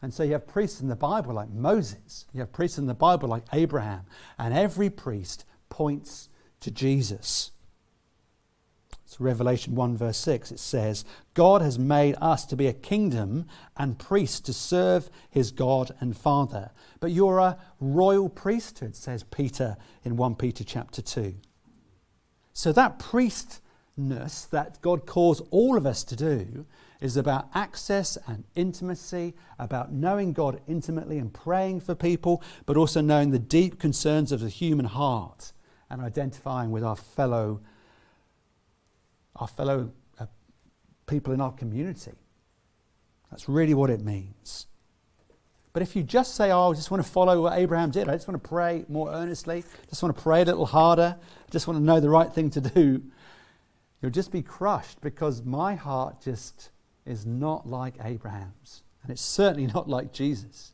And 0.00 0.14
so 0.14 0.22
you 0.22 0.32
have 0.32 0.46
priests 0.46 0.80
in 0.80 0.88
the 0.88 0.96
Bible 0.96 1.34
like 1.34 1.50
Moses, 1.50 2.26
you 2.32 2.40
have 2.40 2.52
priests 2.52 2.78
in 2.78 2.86
the 2.86 2.94
Bible 2.94 3.28
like 3.28 3.44
Abraham, 3.52 4.04
and 4.38 4.54
every 4.54 4.90
priest 4.90 5.44
points 5.68 6.28
to 6.60 6.70
Jesus. 6.70 7.50
It's 9.04 9.20
Revelation 9.20 9.74
1, 9.74 9.96
verse 9.96 10.16
6. 10.18 10.52
It 10.52 10.60
says, 10.60 11.04
God 11.34 11.62
has 11.62 11.78
made 11.78 12.16
us 12.20 12.44
to 12.46 12.56
be 12.56 12.66
a 12.66 12.72
kingdom 12.72 13.46
and 13.76 13.98
priests 13.98 14.40
to 14.40 14.52
serve 14.52 15.10
his 15.30 15.50
God 15.50 15.92
and 16.00 16.16
Father. 16.16 16.70
But 17.00 17.10
you're 17.10 17.38
a 17.38 17.58
royal 17.80 18.28
priesthood, 18.28 18.94
says 18.96 19.22
Peter 19.24 19.76
in 20.04 20.16
1 20.16 20.34
Peter 20.36 20.64
chapter 20.64 21.02
2. 21.02 21.34
So 22.54 22.72
that 22.72 22.98
priestness 22.98 24.44
that 24.46 24.80
God 24.80 25.06
calls 25.06 25.42
all 25.50 25.76
of 25.76 25.84
us 25.84 26.04
to 26.04 26.16
do 26.16 26.64
is 27.00 27.16
about 27.16 27.48
access 27.52 28.16
and 28.26 28.44
intimacy, 28.54 29.34
about 29.58 29.92
knowing 29.92 30.32
God 30.32 30.60
intimately 30.66 31.18
and 31.18 31.34
praying 31.34 31.80
for 31.80 31.94
people, 31.94 32.42
but 32.64 32.76
also 32.76 33.00
knowing 33.00 33.32
the 33.32 33.38
deep 33.38 33.78
concerns 33.78 34.32
of 34.32 34.40
the 34.40 34.48
human 34.48 34.86
heart 34.86 35.52
and 35.90 36.00
identifying 36.00 36.70
with 36.70 36.82
our 36.82 36.96
fellow 36.96 37.60
our 39.36 39.48
fellow 39.48 39.90
uh, 40.20 40.26
people 41.06 41.32
in 41.32 41.40
our 41.40 41.50
community. 41.50 42.12
That's 43.32 43.48
really 43.48 43.74
what 43.74 43.90
it 43.90 44.00
means. 44.00 44.68
But 45.74 45.82
if 45.82 45.94
you 45.96 46.04
just 46.04 46.36
say, 46.36 46.50
Oh, 46.52 46.70
I 46.70 46.74
just 46.74 46.90
want 46.90 47.04
to 47.04 47.08
follow 47.08 47.42
what 47.42 47.58
Abraham 47.58 47.90
did, 47.90 48.08
I 48.08 48.12
just 48.12 48.26
want 48.26 48.42
to 48.42 48.48
pray 48.48 48.86
more 48.88 49.12
earnestly, 49.12 49.64
just 49.90 50.02
want 50.02 50.16
to 50.16 50.22
pray 50.22 50.40
a 50.40 50.44
little 50.46 50.64
harder, 50.64 51.16
just 51.50 51.66
want 51.66 51.78
to 51.78 51.84
know 51.84 52.00
the 52.00 52.08
right 52.08 52.32
thing 52.32 52.48
to 52.50 52.60
do, 52.62 53.02
you'll 54.00 54.12
just 54.12 54.30
be 54.30 54.40
crushed 54.40 55.00
because 55.02 55.42
my 55.42 55.74
heart 55.74 56.22
just 56.22 56.70
is 57.04 57.26
not 57.26 57.68
like 57.68 57.94
Abraham's. 58.02 58.82
And 59.02 59.10
it's 59.10 59.20
certainly 59.20 59.66
not 59.66 59.88
like 59.88 60.12
Jesus. 60.12 60.72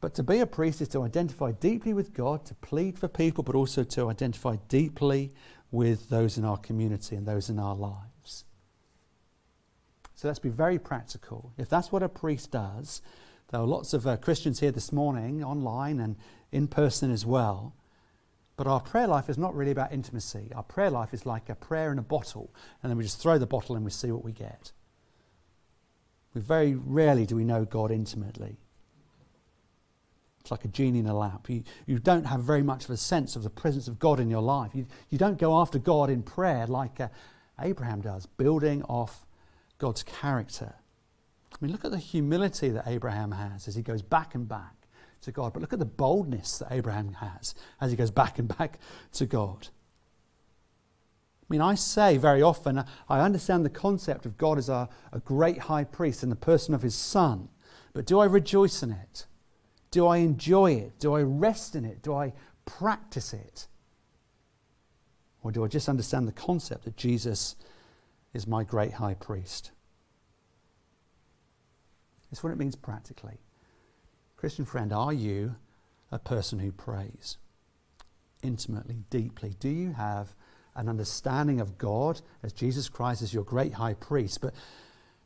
But 0.00 0.14
to 0.14 0.22
be 0.22 0.38
a 0.38 0.46
priest 0.46 0.80
is 0.80 0.88
to 0.88 1.02
identify 1.02 1.52
deeply 1.52 1.92
with 1.92 2.14
God, 2.14 2.46
to 2.46 2.54
plead 2.54 2.98
for 2.98 3.08
people, 3.08 3.44
but 3.44 3.54
also 3.54 3.84
to 3.84 4.08
identify 4.08 4.56
deeply 4.68 5.32
with 5.70 6.08
those 6.08 6.38
in 6.38 6.44
our 6.44 6.56
community 6.56 7.14
and 7.14 7.26
those 7.26 7.50
in 7.50 7.58
our 7.58 7.74
lives. 7.74 8.17
So 10.18 10.26
let's 10.26 10.40
be 10.40 10.48
very 10.48 10.80
practical. 10.80 11.52
If 11.56 11.68
that's 11.68 11.92
what 11.92 12.02
a 12.02 12.08
priest 12.08 12.50
does, 12.50 13.02
there 13.52 13.60
are 13.60 13.66
lots 13.66 13.94
of 13.94 14.04
uh, 14.04 14.16
Christians 14.16 14.58
here 14.58 14.72
this 14.72 14.92
morning, 14.92 15.44
online 15.44 16.00
and 16.00 16.16
in 16.50 16.66
person 16.66 17.12
as 17.12 17.24
well. 17.24 17.76
But 18.56 18.66
our 18.66 18.80
prayer 18.80 19.06
life 19.06 19.28
is 19.28 19.38
not 19.38 19.54
really 19.54 19.70
about 19.70 19.92
intimacy. 19.92 20.50
Our 20.56 20.64
prayer 20.64 20.90
life 20.90 21.14
is 21.14 21.24
like 21.24 21.48
a 21.48 21.54
prayer 21.54 21.92
in 21.92 22.00
a 22.00 22.02
bottle, 22.02 22.52
and 22.82 22.90
then 22.90 22.96
we 22.98 23.04
just 23.04 23.20
throw 23.20 23.38
the 23.38 23.46
bottle 23.46 23.76
and 23.76 23.84
we 23.84 23.92
see 23.92 24.10
what 24.10 24.24
we 24.24 24.32
get. 24.32 24.72
We 26.34 26.40
very 26.40 26.74
rarely 26.74 27.24
do 27.24 27.36
we 27.36 27.44
know 27.44 27.64
God 27.64 27.92
intimately. 27.92 28.56
It's 30.40 30.50
like 30.50 30.64
a 30.64 30.68
genie 30.68 30.98
in 30.98 31.06
a 31.06 31.16
lamp. 31.16 31.48
You, 31.48 31.62
you 31.86 32.00
don't 32.00 32.24
have 32.24 32.42
very 32.42 32.64
much 32.64 32.86
of 32.86 32.90
a 32.90 32.96
sense 32.96 33.36
of 33.36 33.44
the 33.44 33.50
presence 33.50 33.86
of 33.86 34.00
God 34.00 34.18
in 34.18 34.30
your 34.30 34.42
life. 34.42 34.72
You, 34.74 34.88
you 35.10 35.16
don't 35.18 35.38
go 35.38 35.60
after 35.60 35.78
God 35.78 36.10
in 36.10 36.24
prayer 36.24 36.66
like 36.66 36.98
uh, 36.98 37.06
Abraham 37.60 38.00
does, 38.00 38.26
building 38.26 38.82
off 38.82 39.24
God's 39.78 40.02
character. 40.02 40.74
I 41.52 41.56
mean, 41.60 41.72
look 41.72 41.84
at 41.84 41.90
the 41.90 41.98
humility 41.98 42.68
that 42.70 42.86
Abraham 42.86 43.32
has 43.32 43.66
as 43.66 43.74
he 43.74 43.82
goes 43.82 44.02
back 44.02 44.34
and 44.34 44.48
back 44.48 44.74
to 45.22 45.32
God. 45.32 45.52
But 45.52 45.62
look 45.62 45.72
at 45.72 45.78
the 45.78 45.84
boldness 45.84 46.58
that 46.58 46.68
Abraham 46.70 47.14
has 47.14 47.54
as 47.80 47.90
he 47.90 47.96
goes 47.96 48.10
back 48.10 48.38
and 48.38 48.48
back 48.56 48.78
to 49.12 49.26
God. 49.26 49.68
I 51.48 51.54
mean, 51.54 51.60
I 51.62 51.76
say 51.76 52.18
very 52.18 52.42
often, 52.42 52.84
I 53.08 53.20
understand 53.20 53.64
the 53.64 53.70
concept 53.70 54.26
of 54.26 54.36
God 54.36 54.58
as 54.58 54.68
a, 54.68 54.88
a 55.12 55.20
great 55.20 55.58
high 55.58 55.84
priest 55.84 56.22
in 56.22 56.28
the 56.28 56.36
person 56.36 56.74
of 56.74 56.82
his 56.82 56.94
son, 56.94 57.48
but 57.94 58.04
do 58.04 58.18
I 58.18 58.26
rejoice 58.26 58.82
in 58.82 58.92
it? 58.92 59.26
Do 59.90 60.06
I 60.06 60.18
enjoy 60.18 60.72
it? 60.72 60.98
Do 60.98 61.14
I 61.14 61.22
rest 61.22 61.74
in 61.74 61.86
it? 61.86 62.02
Do 62.02 62.14
I 62.14 62.34
practice 62.66 63.32
it? 63.32 63.66
Or 65.42 65.50
do 65.50 65.64
I 65.64 65.68
just 65.68 65.88
understand 65.88 66.28
the 66.28 66.32
concept 66.32 66.84
that 66.84 66.98
Jesus 66.98 67.56
is 68.34 68.46
my 68.46 68.64
great 68.64 68.94
high 68.94 69.14
priest? 69.14 69.72
It's 72.30 72.42
what 72.42 72.52
it 72.52 72.58
means 72.58 72.76
practically. 72.76 73.38
Christian 74.36 74.64
friend, 74.64 74.92
are 74.92 75.12
you 75.12 75.56
a 76.12 76.18
person 76.18 76.58
who 76.58 76.70
prays 76.72 77.38
intimately, 78.42 79.04
deeply? 79.10 79.54
Do 79.58 79.68
you 79.68 79.92
have 79.92 80.34
an 80.76 80.88
understanding 80.88 81.60
of 81.60 81.78
God 81.78 82.20
as 82.42 82.52
Jesus 82.52 82.88
Christ 82.88 83.22
as 83.22 83.34
your 83.34 83.44
great 83.44 83.74
high 83.74 83.94
priest? 83.94 84.40
But 84.40 84.54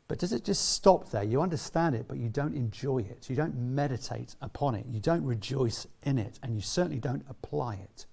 but 0.07 0.19
does 0.19 0.33
it 0.33 0.43
just 0.43 0.73
stop 0.73 1.09
there? 1.09 1.23
You 1.23 1.41
understand 1.41 1.95
it, 1.95 2.07
but 2.07 2.17
you 2.17 2.29
don't 2.29 2.53
enjoy 2.55 2.99
it. 2.99 3.29
You 3.29 3.35
don't 3.35 3.55
meditate 3.55 4.35
upon 4.41 4.75
it. 4.75 4.85
You 4.87 4.99
don't 4.99 5.23
rejoice 5.23 5.87
in 6.03 6.19
it. 6.19 6.39
And 6.43 6.53
you 6.53 6.61
certainly 6.61 6.99
don't 6.99 7.25
apply 7.29 7.75
it. 7.75 8.05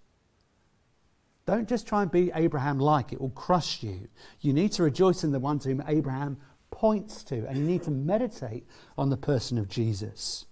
Don't 1.46 1.68
just 1.68 1.86
try 1.86 2.02
and 2.02 2.10
be 2.10 2.30
Abraham 2.34 2.78
like, 2.78 3.12
it 3.12 3.20
will 3.20 3.30
crush 3.30 3.82
you. 3.82 4.08
You 4.40 4.52
need 4.52 4.72
to 4.72 4.82
rejoice 4.82 5.24
in 5.24 5.32
the 5.32 5.38
one 5.38 5.58
to 5.60 5.68
whom 5.68 5.82
Abraham 5.86 6.38
points 6.70 7.24
to, 7.24 7.46
and 7.48 7.58
you 7.58 7.64
need 7.64 7.82
to 7.84 7.90
meditate 7.90 8.66
on 8.96 9.10
the 9.10 9.16
person 9.16 9.58
of 9.58 9.68
Jesus. 9.68 10.46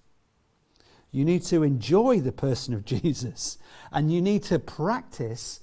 You 1.11 1.25
need 1.25 1.43
to 1.45 1.63
enjoy 1.63 2.21
the 2.21 2.33
person 2.33 2.75
of 2.75 2.85
Jesus, 2.87 3.59
and 3.93 4.13
you 4.13 4.21
need 4.21 4.43
to 4.45 4.59
practice 4.59 5.61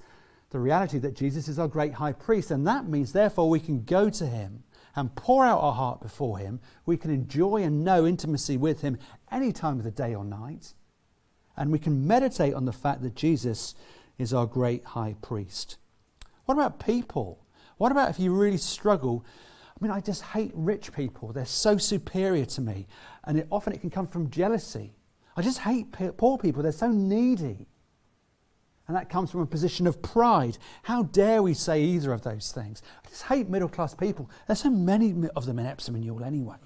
the 0.52 0.60
reality 0.60 1.00
that 1.00 1.16
Jesus 1.16 1.48
is 1.48 1.60
our 1.60 1.68
great 1.68 1.96
high 1.96 2.14
priest, 2.14 2.52
and 2.52 2.66
that 2.68 2.88
means, 2.88 3.12
therefore, 3.12 3.50
we 3.50 3.60
can 3.60 3.84
go 3.84 4.10
to 4.10 4.26
him 4.26 4.64
and 4.96 5.14
pour 5.16 5.46
out 5.46 5.60
our 5.60 5.74
heart 5.74 6.02
before 6.02 6.38
Him, 6.38 6.60
we 6.86 6.98
can 6.98 7.12
enjoy 7.12 7.62
and 7.64 7.84
know 7.84 8.06
intimacy 8.06 8.58
with 8.58 8.82
Him 8.82 8.98
any 9.32 9.52
time 9.52 9.78
of 9.78 9.84
the 9.84 9.92
day 9.92 10.16
or 10.16 10.24
night. 10.24 10.74
And 11.58 11.72
we 11.72 11.80
can 11.80 12.08
meditate 12.08 12.54
on 12.54 12.66
the 12.66 12.74
fact 12.74 13.02
that 13.02 13.16
Jesus 13.16 13.76
is 14.18 14.34
our 14.34 14.46
great 14.46 14.84
high 14.86 15.16
priest. 15.22 15.78
What 16.46 16.56
about 16.56 16.80
people? 16.80 17.46
What 17.78 17.92
about 17.92 18.10
if 18.10 18.20
you 18.20 18.34
really 18.34 18.58
struggle? 18.58 19.26
I 19.70 19.84
mean, 19.84 19.92
I 19.92 20.00
just 20.00 20.22
hate 20.22 20.52
rich 20.54 20.94
people. 20.94 21.34
They're 21.34 21.46
so 21.46 21.78
superior 21.78 22.46
to 22.46 22.62
me. 22.62 22.88
And 23.26 23.40
it, 23.40 23.48
often 23.52 23.74
it 23.74 23.82
can 23.82 23.90
come 23.90 24.08
from 24.08 24.30
jealousy. 24.30 24.94
I 25.36 25.42
just 25.42 25.60
hate 25.60 25.92
poor 26.18 26.38
people. 26.38 26.64
They're 26.64 26.72
so 26.72 26.92
needy. 26.92 27.68
And 28.88 28.96
that 28.96 29.10
comes 29.10 29.32
from 29.32 29.42
a 29.42 29.46
position 29.46 29.88
of 29.88 30.02
pride. 30.02 30.58
How 30.84 31.04
dare 31.04 31.42
we 31.42 31.54
say 31.54 31.82
either 31.82 32.14
of 32.14 32.22
those 32.22 32.52
things? 32.52 32.82
I 33.04 33.10
just 33.10 33.24
hate 33.24 33.50
middle 33.50 33.68
class 33.68 33.96
people. 33.96 34.30
There's 34.48 34.62
so 34.62 34.70
many 34.70 35.28
of 35.36 35.46
them 35.46 35.60
in 35.60 35.66
Epsom 35.66 35.96
and 35.96 36.06
Ewell 36.06 36.24
anyway. 36.24 36.58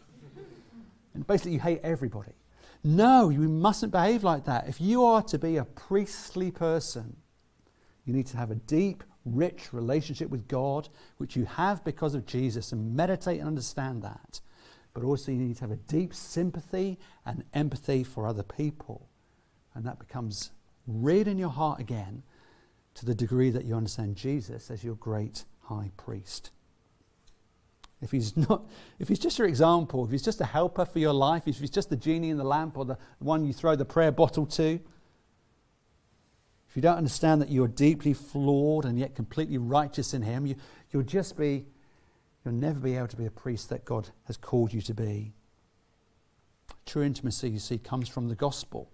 And 1.14 1.26
basically, 1.26 1.54
you 1.54 1.60
hate 1.60 1.80
everybody. 1.82 2.34
No, 2.84 3.30
you 3.30 3.40
mustn't 3.40 3.92
behave 3.92 4.24
like 4.24 4.46
that. 4.46 4.68
If 4.68 4.80
you 4.80 5.04
are 5.04 5.22
to 5.24 5.40
be 5.40 5.58
a 5.58 5.66
priestly 5.66 6.52
person, 6.52 7.16
you 8.10 8.16
need 8.16 8.26
to 8.26 8.38
have 8.38 8.50
a 8.50 8.56
deep, 8.56 9.04
rich 9.24 9.72
relationship 9.72 10.32
with 10.32 10.48
God, 10.48 10.90
which 11.18 11.36
you 11.36 11.46
have 11.46 11.84
because 11.84 12.16
of 12.16 12.26
Jesus, 12.26 12.72
and 12.72 12.96
meditate 12.96 13.38
and 13.38 13.48
understand 13.48 14.02
that. 14.02 14.42
But 14.96 15.04
also, 15.04 15.32
you 15.32 15.38
need 15.38 15.58
to 15.58 15.62
have 15.62 15.72
a 15.72 15.76
deep 15.76 16.16
sympathy 16.16 16.98
and 17.24 17.44
empathy 17.54 18.04
for 18.04 18.26
other 18.26 18.42
people. 18.42 19.08
And 19.76 19.86
that 19.86 20.00
becomes 20.00 20.50
read 20.88 21.28
in 21.28 21.38
your 21.38 21.52
heart 21.52 21.80
again 21.80 22.24
to 22.96 23.06
the 23.06 23.14
degree 23.14 23.52
that 23.52 23.66
you 23.66 23.76
understand 23.76 24.16
Jesus 24.16 24.72
as 24.72 24.84
your 24.84 24.96
great 24.96 25.46
high 25.66 25.92
priest. 25.96 26.50
If 28.02 28.10
he's 28.10 28.36
not, 28.36 28.68
if 28.98 29.08
he's 29.08 29.20
just 29.20 29.38
your 29.38 29.48
example, 29.48 30.04
if 30.04 30.10
he's 30.10 30.24
just 30.24 30.42
a 30.42 30.46
helper 30.46 30.86
for 30.86 30.98
your 30.98 31.14
life, 31.14 31.48
if 31.48 31.60
he's 31.60 31.70
just 31.70 31.92
the 31.92 31.96
genie 31.96 32.32
in 32.32 32.38
the 32.38 32.44
lamp 32.44 32.76
or 32.76 32.86
the 32.86 32.98
one 33.20 33.46
you 33.46 33.54
throw 33.54 33.76
the 33.76 33.86
prayer 33.86 34.12
bottle 34.12 34.48
to, 34.48 34.80
if 36.70 36.76
you 36.76 36.82
don't 36.82 36.98
understand 36.98 37.42
that 37.42 37.50
you're 37.50 37.68
deeply 37.68 38.14
flawed 38.14 38.86
and 38.86 39.00
yet 39.00 39.16
completely 39.16 39.58
righteous 39.58 40.14
in 40.14 40.22
Him, 40.22 40.46
you, 40.46 40.56
you'll 40.92 41.04
just 41.04 41.36
be, 41.36 41.66
you'll 42.46 42.54
never 42.54 42.80
be 42.80 42.96
able 42.96 43.08
to 43.08 43.18
be 43.18 43.26
a 43.26 43.32
priest 43.32 43.70
that 43.70 43.86
God 43.86 44.10
has 44.26 44.38
called 44.38 44.72
you 44.72 44.82
to 44.82 44.94
be. 44.94 45.34
True 46.86 47.04
intimacy, 47.04 47.50
you 47.50 47.60
see, 47.60 47.80
comes 47.80 48.08
from 48.08 48.30
the 48.30 48.36
gospel. 48.36 48.92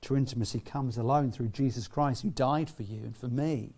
True 0.00 0.16
intimacy 0.16 0.60
comes 0.60 0.96
alone 0.96 1.32
through 1.32 1.48
Jesus 1.48 1.86
Christ, 1.86 2.22
who 2.22 2.30
died 2.30 2.70
for 2.70 2.82
you 2.82 3.02
and 3.02 3.14
for 3.14 3.28
me. 3.28 3.74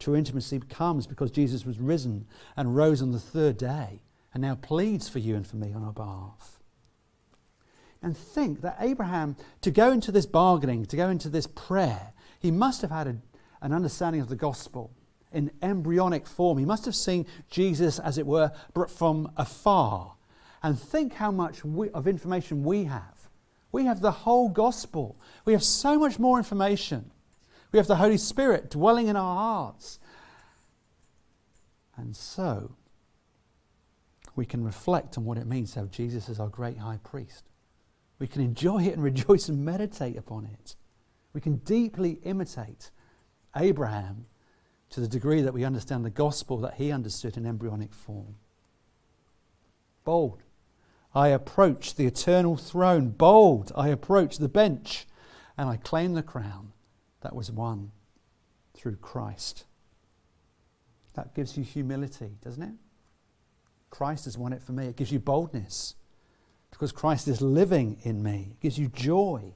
True 0.00 0.16
intimacy 0.16 0.60
comes 0.68 1.06
because 1.06 1.30
Jesus 1.30 1.64
was 1.64 1.78
risen 1.78 2.26
and 2.56 2.74
rose 2.74 3.00
on 3.00 3.12
the 3.12 3.20
third 3.20 3.56
day 3.56 4.00
and 4.32 4.42
now 4.42 4.56
pleads 4.56 5.08
for 5.08 5.20
you 5.20 5.36
and 5.36 5.46
for 5.46 5.56
me 5.56 5.72
on 5.72 5.84
our 5.84 5.92
behalf. 5.92 6.53
And 8.04 8.14
think 8.14 8.60
that 8.60 8.76
Abraham, 8.80 9.34
to 9.62 9.70
go 9.70 9.90
into 9.90 10.12
this 10.12 10.26
bargaining, 10.26 10.84
to 10.86 10.96
go 10.96 11.08
into 11.08 11.30
this 11.30 11.46
prayer, 11.46 12.12
he 12.38 12.50
must 12.50 12.82
have 12.82 12.90
had 12.90 13.06
a, 13.06 13.16
an 13.62 13.72
understanding 13.72 14.20
of 14.20 14.28
the 14.28 14.36
gospel 14.36 14.90
in 15.32 15.50
embryonic 15.62 16.26
form. 16.26 16.58
He 16.58 16.66
must 16.66 16.84
have 16.84 16.94
seen 16.94 17.24
Jesus, 17.48 17.98
as 17.98 18.18
it 18.18 18.26
were, 18.26 18.52
from 18.90 19.32
afar. 19.38 20.16
And 20.62 20.78
think 20.78 21.14
how 21.14 21.30
much 21.30 21.64
we, 21.64 21.88
of 21.90 22.06
information 22.06 22.62
we 22.62 22.84
have. 22.84 23.30
We 23.72 23.86
have 23.86 24.02
the 24.02 24.10
whole 24.12 24.50
gospel. 24.50 25.16
We 25.46 25.54
have 25.54 25.64
so 25.64 25.98
much 25.98 26.18
more 26.18 26.36
information. 26.36 27.10
We 27.72 27.78
have 27.78 27.86
the 27.86 27.96
Holy 27.96 28.18
Spirit 28.18 28.70
dwelling 28.70 29.06
in 29.06 29.16
our 29.16 29.34
hearts. 29.34 29.98
And 31.96 32.14
so, 32.14 32.72
we 34.36 34.44
can 34.44 34.62
reflect 34.62 35.16
on 35.16 35.24
what 35.24 35.38
it 35.38 35.46
means 35.46 35.72
to 35.72 35.80
have 35.80 35.90
Jesus 35.90 36.28
as 36.28 36.38
our 36.38 36.48
great 36.48 36.76
high 36.76 36.98
priest. 37.02 37.44
We 38.18 38.26
can 38.26 38.42
enjoy 38.42 38.84
it 38.84 38.94
and 38.94 39.02
rejoice 39.02 39.48
and 39.48 39.64
meditate 39.64 40.16
upon 40.16 40.46
it. 40.46 40.76
We 41.32 41.40
can 41.40 41.56
deeply 41.56 42.20
imitate 42.22 42.90
Abraham 43.56 44.26
to 44.90 45.00
the 45.00 45.08
degree 45.08 45.42
that 45.42 45.54
we 45.54 45.64
understand 45.64 46.04
the 46.04 46.10
gospel 46.10 46.58
that 46.58 46.74
he 46.74 46.92
understood 46.92 47.36
in 47.36 47.46
embryonic 47.46 47.92
form. 47.92 48.36
Bold. 50.04 50.42
I 51.14 51.28
approach 51.28 51.94
the 51.94 52.06
eternal 52.06 52.56
throne. 52.56 53.10
Bold. 53.10 53.72
I 53.76 53.88
approach 53.88 54.38
the 54.38 54.48
bench 54.48 55.06
and 55.56 55.68
I 55.68 55.76
claim 55.76 56.14
the 56.14 56.22
crown 56.22 56.72
that 57.22 57.34
was 57.34 57.50
won 57.50 57.90
through 58.74 58.96
Christ. 58.96 59.64
That 61.14 61.34
gives 61.34 61.56
you 61.56 61.64
humility, 61.64 62.36
doesn't 62.42 62.62
it? 62.62 62.74
Christ 63.90 64.24
has 64.24 64.36
won 64.36 64.52
it 64.52 64.62
for 64.62 64.72
me. 64.72 64.86
It 64.86 64.96
gives 64.96 65.12
you 65.12 65.20
boldness 65.20 65.94
because 66.74 66.90
Christ 66.90 67.28
is 67.28 67.40
living 67.40 67.98
in 68.02 68.20
me. 68.20 68.48
It 68.50 68.60
gives 68.60 68.78
you 68.78 68.88
joy. 68.88 69.52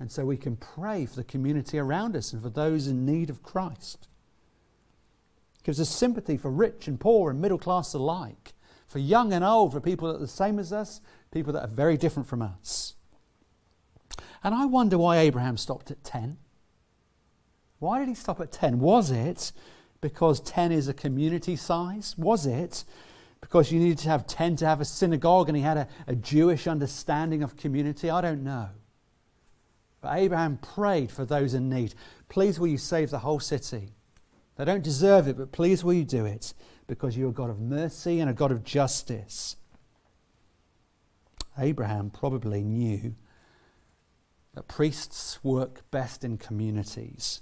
And 0.00 0.10
so 0.10 0.24
we 0.24 0.38
can 0.38 0.56
pray 0.56 1.04
for 1.04 1.16
the 1.16 1.24
community 1.24 1.78
around 1.78 2.16
us 2.16 2.32
and 2.32 2.42
for 2.42 2.48
those 2.48 2.86
in 2.86 3.04
need 3.04 3.28
of 3.28 3.42
Christ. 3.42 4.08
It 5.58 5.64
gives 5.64 5.80
us 5.80 5.90
sympathy 5.90 6.38
for 6.38 6.50
rich 6.50 6.88
and 6.88 6.98
poor 6.98 7.30
and 7.30 7.42
middle 7.42 7.58
class 7.58 7.92
alike, 7.92 8.54
for 8.86 9.00
young 9.00 9.34
and 9.34 9.44
old, 9.44 9.72
for 9.72 9.80
people 9.80 10.08
that 10.08 10.14
are 10.14 10.20
the 10.20 10.28
same 10.28 10.58
as 10.58 10.72
us, 10.72 11.02
people 11.30 11.52
that 11.52 11.64
are 11.64 11.74
very 11.74 11.98
different 11.98 12.26
from 12.26 12.40
us. 12.40 12.94
And 14.42 14.54
I 14.54 14.64
wonder 14.64 14.96
why 14.96 15.18
Abraham 15.18 15.58
stopped 15.58 15.90
at 15.90 16.02
10. 16.04 16.38
Why 17.80 17.98
did 17.98 18.08
he 18.08 18.14
stop 18.14 18.40
at 18.40 18.50
10? 18.50 18.78
Was 18.78 19.10
it 19.10 19.52
because 20.00 20.40
10 20.40 20.72
is 20.72 20.88
a 20.88 20.94
community 20.94 21.54
size? 21.54 22.14
Was 22.16 22.46
it 22.46 22.84
because 23.40 23.70
you 23.70 23.78
needed 23.78 23.98
to 23.98 24.08
have 24.08 24.26
10 24.26 24.56
to 24.56 24.66
have 24.66 24.80
a 24.80 24.84
synagogue 24.84 25.48
and 25.48 25.56
he 25.56 25.62
had 25.62 25.76
a, 25.76 25.88
a 26.06 26.14
Jewish 26.14 26.66
understanding 26.66 27.42
of 27.42 27.56
community? 27.56 28.10
I 28.10 28.20
don't 28.20 28.42
know. 28.42 28.68
But 30.00 30.18
Abraham 30.18 30.58
prayed 30.58 31.10
for 31.10 31.24
those 31.24 31.54
in 31.54 31.68
need. 31.68 31.94
Please, 32.28 32.58
will 32.58 32.68
you 32.68 32.78
save 32.78 33.10
the 33.10 33.20
whole 33.20 33.40
city? 33.40 33.94
They 34.56 34.64
don't 34.64 34.82
deserve 34.82 35.28
it, 35.28 35.36
but 35.36 35.52
please, 35.52 35.84
will 35.84 35.94
you 35.94 36.04
do 36.04 36.24
it? 36.24 36.52
Because 36.86 37.16
you're 37.16 37.30
a 37.30 37.32
God 37.32 37.50
of 37.50 37.60
mercy 37.60 38.20
and 38.20 38.30
a 38.30 38.34
God 38.34 38.50
of 38.50 38.64
justice. 38.64 39.56
Abraham 41.58 42.10
probably 42.10 42.62
knew 42.62 43.14
that 44.54 44.68
priests 44.68 45.42
work 45.44 45.88
best 45.90 46.24
in 46.24 46.38
communities. 46.38 47.40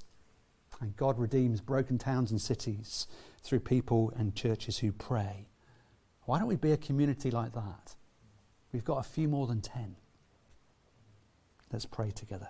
And 0.80 0.96
God 0.96 1.18
redeems 1.18 1.60
broken 1.60 1.96
towns 1.96 2.30
and 2.30 2.40
cities 2.40 3.06
through 3.42 3.60
people 3.60 4.12
and 4.16 4.34
churches 4.34 4.78
who 4.78 4.92
pray. 4.92 5.48
Why 6.26 6.38
don't 6.38 6.48
we 6.48 6.56
be 6.56 6.72
a 6.72 6.76
community 6.76 7.30
like 7.30 7.52
that? 7.54 7.94
We've 8.72 8.84
got 8.84 8.98
a 8.98 9.08
few 9.08 9.28
more 9.28 9.46
than 9.46 9.60
10. 9.60 9.96
Let's 11.72 11.86
pray 11.86 12.10
together. 12.10 12.48